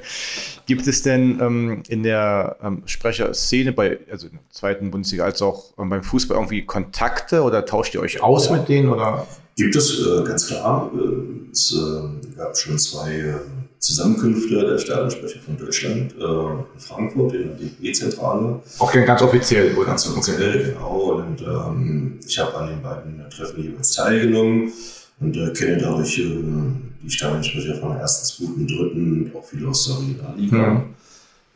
[0.66, 5.42] Gibt es denn ähm, in der ähm, Sprecherszene bei, also in der zweiten Bundesliga als
[5.42, 8.58] auch ähm, beim Fußball irgendwie Kontakte oder tauscht ihr euch aus ja.
[8.58, 8.90] mit denen?
[8.90, 9.28] Oder?
[9.60, 10.90] Gibt es, äh, ganz klar.
[10.96, 13.34] Äh, es äh, gab schon zwei äh,
[13.78, 18.62] Zusammenkünfte der Stadionsprecher von Deutschland äh, in Frankfurt in der DFB-Zentrale.
[18.80, 19.88] Auch ganz offiziell, oder?
[19.88, 20.72] Ganz offiziell, okay.
[20.72, 21.12] genau.
[21.12, 24.72] Und ähm, ich habe an den beiden Treffen jeweils teilgenommen
[25.20, 29.98] und kenne dadurch die Stadionsprecher von der ersten, zweiten, dritten und auch viele aus der
[29.98, 30.70] Regionalliga.
[30.70, 30.84] Mhm.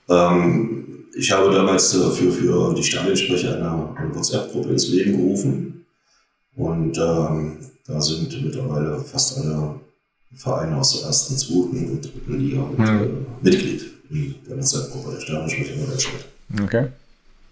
[0.10, 0.86] Ähm,
[1.16, 5.86] ich habe damals für, für die Stadionsprecher eine, eine WhatsApp-Gruppe ins Leben gerufen
[6.58, 9.80] und ähm, da sind mittlerweile fast alle
[10.36, 13.04] Vereine aus der ersten, zweiten und dritten Liga und hm.
[13.04, 13.08] äh,
[13.42, 16.26] Mitglied in der WhatsApp-Gruppe der Sternensprecher in Deutschland.
[16.64, 16.88] Okay.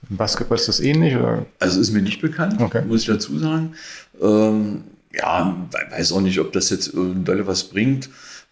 [0.10, 1.16] Im Basketball ist das ähnlich?
[1.16, 1.46] Oder?
[1.60, 2.84] Also ist mir nicht bekannt, okay.
[2.86, 3.74] muss ich dazu sagen.
[4.22, 8.10] Ähm, ja, weiß auch nicht, ob das jetzt dolle was bringt,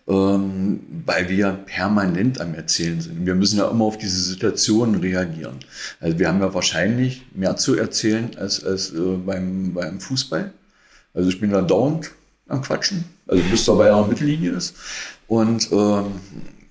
[0.08, 3.26] ähm, weil wir permanent am Erzählen sind.
[3.26, 5.58] Wir müssen ja immer auf diese Situation reagieren.
[6.00, 10.54] Also wir haben ja wahrscheinlich mehr zu erzählen als, als äh, beim, beim Fußball.
[11.14, 12.12] Also ich bin da dauernd
[12.48, 14.76] am Quatschen, also bis dabei ja Mittellinie ist.
[15.28, 16.12] Und ähm,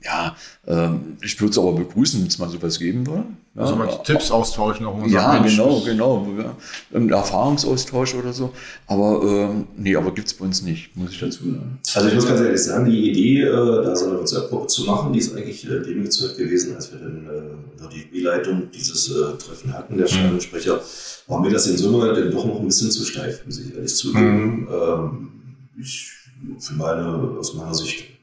[0.05, 0.37] ja,
[0.67, 3.25] ähm, ich würde es aber begrüßen, wenn es mal sowas geben würde.
[3.57, 5.05] Ja, also mal Tipps austauschen auch.
[5.09, 6.27] Ja, genau, genau.
[6.39, 6.57] Ja,
[6.95, 8.53] ein Erfahrungsaustausch oder so.
[8.87, 11.81] Aber ähm, nee, aber gibt es bei uns nicht, muss ich dazu sagen.
[11.95, 15.13] Also ich muss ganz ehrlich sagen, die Idee, äh, da so eine WhatsApp-Gruppe zu machen,
[15.13, 19.11] die ist eigentlich äh, dem gezeugt gewesen, als wir dann äh, unter die B-Leitung dieses
[19.11, 21.33] äh, Treffen hatten, der Stadionsprecher, mhm.
[21.33, 23.95] war mir das in Summe dann doch noch ein bisschen zu steif, muss ich ehrlich
[23.97, 24.61] zugeben.
[24.61, 24.69] Mhm.
[24.71, 25.29] Ähm,
[25.81, 26.13] ich,
[26.61, 28.18] für meine, aus meiner Sicht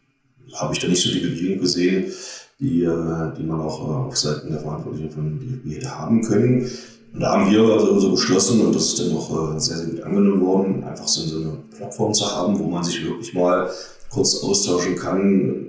[0.53, 2.11] habe ich da nicht so die Bewegung gesehen,
[2.59, 6.69] die, äh, die man auch äh, auf Seiten der Verantwortlichen von DFB hätte haben können.
[7.13, 9.87] Und da haben wir also so beschlossen, und das ist dann auch äh, sehr, sehr
[9.87, 13.69] gut angenommen worden, einfach so eine Plattform zu haben, wo man sich wirklich mal
[14.09, 15.65] kurz austauschen kann,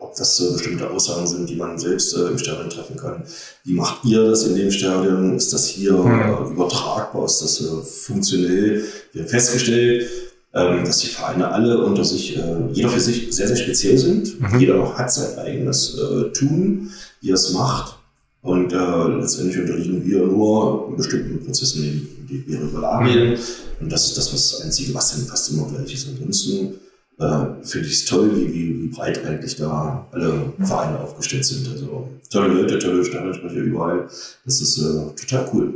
[0.00, 3.24] ob das bestimmte Aussagen sind, die man selbst im Stadion treffen kann.
[3.64, 5.36] Wie macht ihr das in dem Stadion?
[5.36, 6.52] Ist das hier mhm.
[6.52, 7.26] übertragbar?
[7.26, 7.58] Ist das
[8.06, 8.84] funktionell?
[9.12, 10.08] Wir haben festgestellt,
[10.54, 12.42] ähm, dass die Vereine alle unter sich, äh,
[12.72, 14.40] jeder für sich sehr, sehr speziell sind.
[14.40, 14.60] Mhm.
[14.60, 16.90] Jeder hat sein eigenes äh, Tun,
[17.20, 17.98] wie er es macht.
[18.40, 21.82] Und äh, letztendlich unterliegen wir nur bestimmten Prozessen,
[22.28, 23.30] die, die Regularien.
[23.32, 23.38] Mhm.
[23.80, 26.08] Und das ist das, was Einzige, was dann fast immer gleich ist.
[26.08, 26.74] Ansonsten
[27.18, 31.68] äh, finde ich es toll, wie, wie, wie breit eigentlich da alle Vereine aufgestellt sind.
[31.68, 34.08] Also tolle Leute, tolle Stadionsprecher überall.
[34.44, 35.74] Das ist äh, total cool.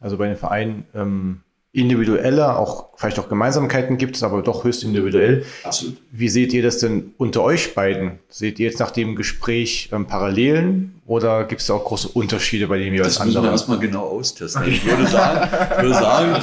[0.00, 1.40] Also bei den Vereinen ähm,
[1.72, 5.44] individueller, auch vielleicht auch Gemeinsamkeiten gibt es, aber doch höchst individuell.
[5.62, 5.96] Absolut.
[6.10, 8.18] Wie seht ihr das denn unter euch beiden?
[8.28, 12.68] Seht ihr jetzt nach dem Gespräch ähm, Parallelen oder gibt es da auch große Unterschiede
[12.68, 13.42] bei dem jeweils anderen?
[13.42, 14.62] Das müssen wir erstmal genau austesten.
[14.68, 16.36] Ich würde sagen, ich würde sagen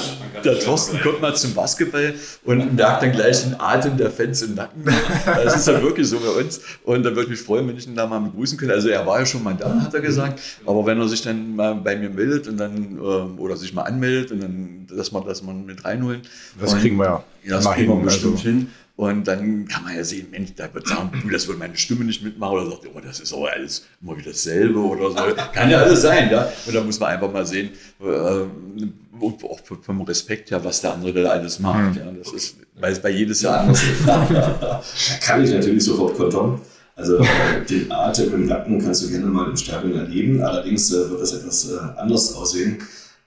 [0.43, 2.13] der Thorsten kommt mal zum Basketball
[2.43, 4.83] und merkt dann gleich den Atem der Fans im Nacken.
[5.25, 6.59] Das ist ja wirklich so bei uns.
[6.83, 8.73] Und da würde ich mich freuen, wenn ich ihn da mal begrüßen könnte.
[8.73, 10.41] Also er war ja schon mal da, hat er gesagt.
[10.65, 13.83] Aber wenn er sich dann mal bei mir meldet und dann, ähm, oder sich mal
[13.83, 16.23] anmeldet und dann, dass man, dass man mit reinholen.
[16.59, 17.23] Das kriegen wir ja.
[17.45, 18.43] Ja, das kriegen wir bestimmt also.
[18.43, 18.69] hin.
[18.97, 22.03] Und dann kann man ja sehen, Mensch, da wird sagen, du, das würde meine Stimme
[22.03, 25.35] nicht mitmachen oder sagt, oh, das ist aber alles immer wieder dasselbe oder so.
[25.53, 26.51] Kann ja alles sein, ja.
[26.65, 27.69] Und da muss man einfach mal sehen,
[28.01, 31.97] äh, auch vom Respekt her, was der andere da alles macht.
[31.97, 34.03] Ja, das ist, weil es bei jedes Jahr anders ist.
[35.21, 36.59] kann ich natürlich sofort kontern.
[36.95, 37.23] Also
[37.69, 40.41] den Atem im Nacken kannst du gerne mal im Stadion erleben.
[40.41, 42.79] Allerdings äh, wird das etwas äh, anders aussehen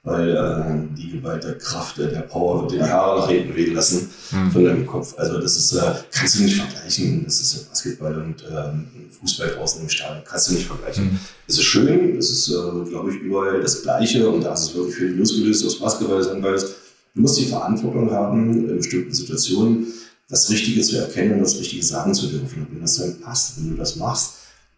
[0.03, 4.09] weil äh, die geballte Kraft äh, der Power wird den Haare nach hinten wehen lassen
[4.31, 4.51] mhm.
[4.51, 5.13] von deinem Kopf.
[5.17, 7.23] Also das ist, äh, kannst du nicht vergleichen.
[7.23, 10.23] Das ist Basketball und äh, Fußball draußen im Stadion.
[10.25, 11.05] Kannst du nicht vergleichen.
[11.05, 11.19] Mhm.
[11.47, 14.75] Es ist schön, es ist, äh, glaube ich, überall das Gleiche und da ist es
[14.75, 19.85] wirklich viel losgelöst aus Basketball sein, weil du musst die Verantwortung haben, in bestimmten Situationen
[20.29, 22.65] das Richtige zu erkennen und das Richtige sagen zu dürfen.
[22.65, 24.33] Und wenn das dann passt, wenn du das machst,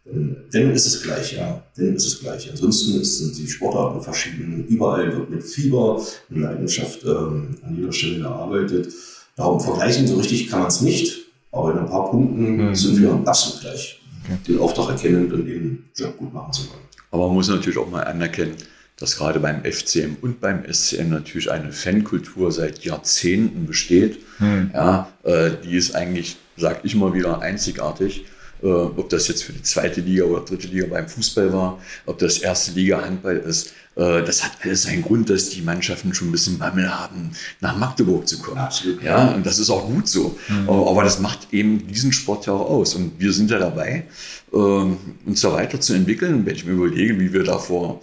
[0.05, 1.63] dann ist es gleich, ja.
[1.77, 2.49] Dann ist es gleich.
[2.49, 4.65] Ansonsten sind die Sportarten verschieden.
[4.67, 5.95] Überall wird mit Fieber
[6.29, 8.93] und Leidenschaft ähm, an jeder Stelle gearbeitet.
[9.35, 11.27] Darum vergleichen so richtig kann man es nicht.
[11.51, 12.75] Aber in ein paar Punkten mhm.
[12.75, 14.01] sind wir absolut gleich.
[14.25, 14.37] Okay.
[14.47, 16.81] Den Auftrag erkennen und den Job gut machen zu wollen.
[17.11, 18.55] Aber man muss natürlich auch mal anerkennen,
[18.97, 24.19] dass gerade beim FCM und beim SCM natürlich eine Fankultur seit Jahrzehnten besteht.
[24.39, 24.71] Mhm.
[24.73, 28.25] Ja, äh, die ist eigentlich, sag ich mal wieder, einzigartig.
[28.63, 32.17] Äh, ob das jetzt für die zweite Liga oder dritte Liga beim Fußball war, ob
[32.17, 33.73] das erste Liga Handball ist.
[33.95, 37.77] Äh, das hat alles seinen Grund, dass die Mannschaften schon ein bisschen Bammel haben, nach
[37.77, 38.57] Magdeburg zu kommen.
[38.57, 39.03] Absolut.
[39.03, 40.37] Ja, und das ist auch gut so.
[40.47, 40.69] Mhm.
[40.69, 42.95] Aber das macht eben diesen Sport ja auch aus.
[42.95, 44.05] Und wir sind ja dabei,
[44.53, 46.45] ähm, uns da weiterzuentwickeln.
[46.45, 48.01] Wenn ich mir überlege, wie wir da vor,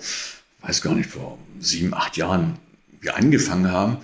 [0.60, 2.58] weiß gar nicht, vor sieben, acht Jahren
[3.00, 3.96] wir angefangen haben,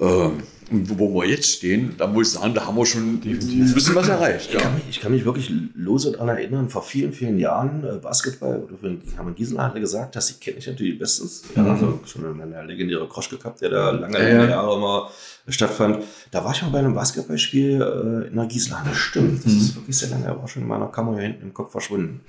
[0.00, 3.68] ähm, und wo wir jetzt stehen, da muss ich sagen, da haben wir schon Definitiv.
[3.68, 4.52] ein bisschen was erreicht.
[4.52, 4.58] Ja.
[4.58, 7.98] Ich, kann mich, ich, kann mich, wirklich lose daran erinnern, vor vielen, vielen Jahren äh,
[7.98, 11.44] Basketball, oder für haben in Gießen hatte gesagt, dass ich kenne ich natürlich bestens.
[11.54, 11.66] Mhm.
[11.66, 15.10] Ja, also schon eine legendäre Kroschke gehabt, der da lange, lange Jahre immer
[15.52, 16.02] stattfand.
[16.30, 18.94] Da war ich mal bei einem Basketballspiel äh, in der Gießlande.
[18.94, 19.58] Stimmt, das mhm.
[19.60, 20.24] ist wirklich sehr lange.
[20.24, 22.22] Er war schon in meiner Kammer hier hinten im Kopf verschwunden.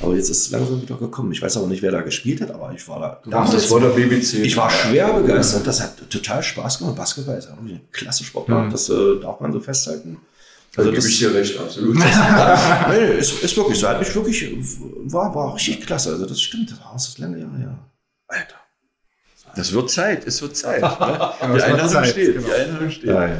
[0.00, 1.32] Aber jetzt ist es langsam wieder gekommen.
[1.32, 3.30] Ich weiß aber nicht, wer da gespielt hat, aber ich war da.
[3.30, 4.34] Damals, das war der BBC.
[4.44, 5.66] Ich war schwer begeistert.
[5.66, 6.96] Das hat total Spaß gemacht.
[6.96, 8.66] Basketball ist auch eine klasse Sportart.
[8.66, 8.70] Mhm.
[8.70, 10.18] Das äh, darf man so festhalten.
[10.74, 11.96] Also da das gebe ich dir recht, absolut.
[12.88, 13.88] nee, ist, ist wirklich so.
[13.88, 14.50] Hat mich wirklich,
[15.04, 16.12] war, war richtig klasse.
[16.12, 16.74] Also das stimmt.
[16.94, 17.78] Das ist lange Jahre her.
[18.28, 18.61] Alter.
[19.56, 20.82] Das wird Zeit, es wird Zeit.
[20.82, 21.32] Ne?
[21.56, 22.34] die Einladung steht.
[22.34, 22.46] Genau.
[22.46, 23.10] Die Einladung steht.
[23.10, 23.38] Ja, ja.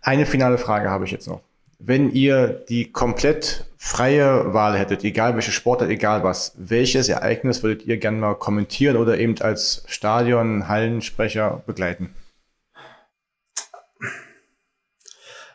[0.00, 1.40] Eine finale Frage habe ich jetzt noch.
[1.78, 7.86] Wenn ihr die komplett freie Wahl hättet, egal welche Sportart, egal was, welches Ereignis würdet
[7.86, 12.10] ihr gerne mal kommentieren oder eben als Stadion, Hallensprecher begleiten?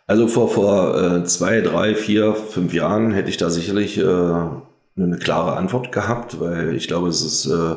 [0.06, 5.18] Also vor, vor äh, zwei, drei, vier, fünf Jahren hätte ich da sicherlich äh, eine
[5.20, 7.76] klare Antwort gehabt, weil ich glaube, es ist äh,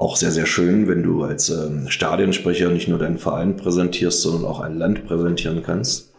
[0.00, 4.46] auch sehr, sehr schön, wenn du als ähm, Stadionsprecher nicht nur deinen Verein präsentierst, sondern
[4.46, 6.14] auch ein Land präsentieren kannst.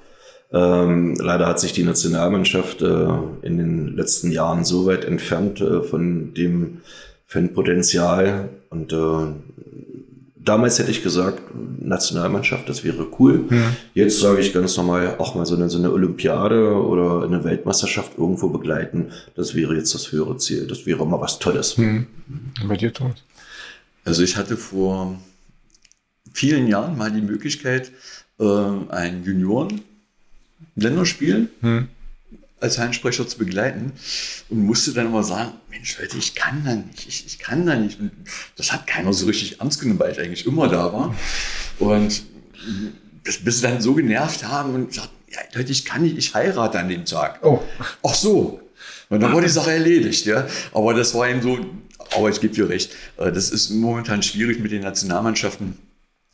[0.53, 3.07] Ähm, leider hat sich die Nationalmannschaft äh,
[3.41, 6.81] in den letzten Jahren so weit entfernt äh, von dem
[7.25, 8.49] Fanpotenzial.
[8.69, 9.33] Und äh,
[10.35, 11.41] damals hätte ich gesagt,
[11.79, 13.45] Nationalmannschaft, das wäre cool.
[13.49, 13.57] Ja.
[13.95, 18.11] Jetzt sage ich ganz normal, auch mal so eine, so eine Olympiade oder eine Weltmeisterschaft
[18.19, 19.07] irgendwo begleiten.
[19.35, 20.67] Das wäre jetzt das höhere Ziel.
[20.67, 21.77] Das wäre mal was Tolles.
[21.77, 22.05] Hm.
[22.67, 23.23] Bei dir, Thomas?
[24.03, 25.21] Also ich hatte vor
[26.33, 27.91] vielen Jahren mal die Möglichkeit,
[28.39, 28.43] äh,
[28.89, 31.87] ein Junioren-Länderspiel hm.
[32.59, 33.91] als Heinsprecher zu begleiten
[34.49, 37.75] und musste dann immer sagen, Mensch Leute, ich kann da nicht, ich, ich kann da
[37.75, 37.99] nicht.
[37.99, 38.11] Und
[38.55, 41.15] das hat keiner so richtig ernst genommen, weil ich eigentlich immer da war.
[41.79, 42.23] Und
[43.23, 46.33] bis, bis sie dann so genervt haben und gesagt, ja, Leute, ich kann nicht, ich
[46.33, 47.39] heirate an dem Tag.
[47.43, 47.61] Oh.
[48.03, 48.59] Ach so.
[49.09, 50.47] Und dann war die Sache erledigt, ja.
[50.73, 51.59] Aber das war eben so,
[52.15, 55.77] aber ich gebe dir recht, äh, das ist momentan schwierig mit den Nationalmannschaften.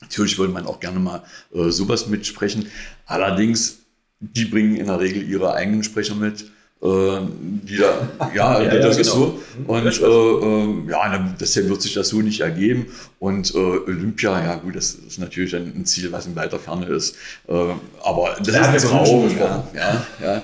[0.01, 1.23] Natürlich würde man auch gerne mal
[1.53, 2.67] äh, sowas mitsprechen.
[3.05, 3.79] Allerdings,
[4.19, 6.45] die bringen in der Regel ihre eigenen Sprecher mit.
[6.79, 9.15] Äh, die da, ja, ja, das ja, ist genau.
[9.15, 9.41] so.
[9.65, 12.87] Und äh, äh, ja, deshalb wird sich das so nicht ergeben.
[13.17, 17.15] Und äh, Olympia, ja gut, das ist natürlich ein, Ziel, was in weiter Ferne ist.
[17.47, 17.53] Äh,
[18.03, 19.37] aber das ja, ist ein Traum.
[19.37, 20.43] Ja, ja, ja.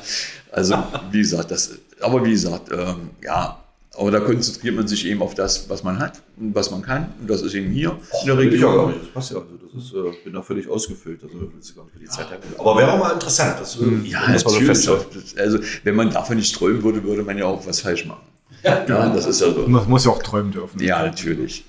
[0.52, 0.76] Also
[1.12, 3.63] wie gesagt, das, aber wie gesagt, ähm, ja,
[3.96, 7.14] aber da konzentriert man sich eben auf das, was man hat und was man kann.
[7.22, 8.92] Und das ist eben hier Och, in der Region.
[8.92, 9.38] Ich das passt ja.
[9.38, 11.24] Also das ist, äh, bin da völlig ausgefüllt.
[11.24, 12.42] Also willst du gar nicht für die Zeit haben.
[12.58, 13.60] Aber wäre auch mal interessant.
[13.60, 14.82] Das, ja, das natürlich.
[14.82, 15.06] So
[15.38, 18.24] also wenn man davon nicht träumen würde, würde man ja auch was falsch machen.
[18.64, 19.68] Ja, ja das ist ja so.
[19.68, 20.82] Man muss ja auch träumen dürfen.
[20.82, 21.64] Ja, natürlich.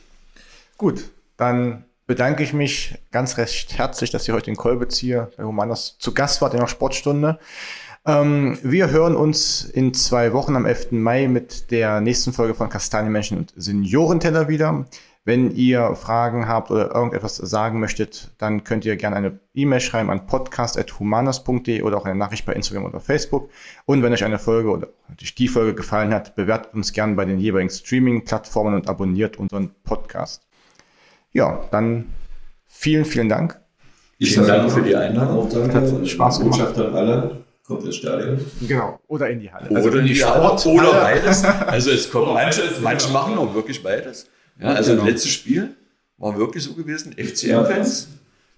[0.79, 1.05] Gut,
[1.37, 5.97] dann bedanke ich mich ganz recht herzlich, dass ihr heute in Kolbitz hier bei Humanas
[5.99, 7.39] zu Gast wart in der Sportstunde.
[8.07, 10.93] Ähm, wir hören uns in zwei Wochen am 11.
[10.93, 14.87] Mai mit der nächsten Folge von Kastanienmenschen und Seniorenteller wieder.
[15.27, 20.11] Wenn ihr Fragen habt oder irgendetwas sagen möchtet, dann könnt ihr gerne eine E-Mail schreiben
[20.11, 23.49] an podcast.humanas.de oder auch eine Nachricht bei Instagram oder Facebook.
[23.87, 24.89] Und wenn euch eine Folge oder
[25.19, 30.47] die Folge gefallen hat, bewertet uns gerne bei den jeweiligen Streaming-Plattformen und abonniert unseren Podcast.
[31.33, 32.13] Ja, dann
[32.67, 33.59] vielen, vielen Dank.
[34.21, 35.39] Vielen Dank für die Einladung.
[35.39, 35.75] Auch danke.
[35.75, 36.77] Hat Spaß gemacht.
[36.77, 37.45] an alle.
[37.67, 38.39] Kommt ins Stadion.
[38.69, 39.01] Genau.
[39.09, 39.71] Oder in die Halle.
[39.71, 41.45] Oder also in die Sport oder beides.
[41.45, 44.29] Also es kommt manche, manche machen auch wirklich beides.
[44.61, 45.05] Ja, also genau.
[45.05, 45.75] das letzte Spiel
[46.19, 48.09] war wirklich so gewesen, FCM-Fans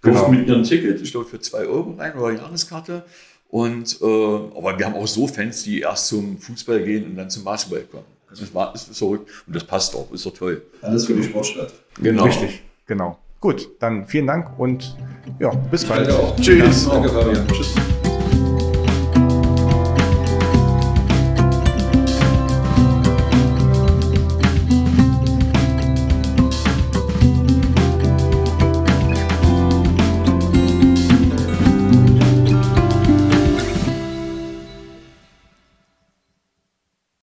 [0.02, 0.28] kaufen genau.
[0.28, 3.04] mit ihrem Ticket, ich glaube für 2 Euro rein oder Jahreskarte.
[3.48, 7.30] Und, äh, aber wir haben auch so Fans, die erst zum Fußball gehen und dann
[7.30, 8.04] zum Basketball kommen.
[8.28, 10.62] Das war, ist verrückt und das passt auch, ist doch toll.
[10.82, 11.72] Alles für die Sportstadt.
[12.02, 12.24] Genau.
[12.24, 13.18] Richtig, genau.
[13.40, 14.96] Gut, dann vielen Dank und
[15.38, 16.12] ja, bis bald.
[16.40, 16.88] Tschüss.
[16.88, 17.46] Danke, Fabian.
[17.48, 17.74] Tschüss.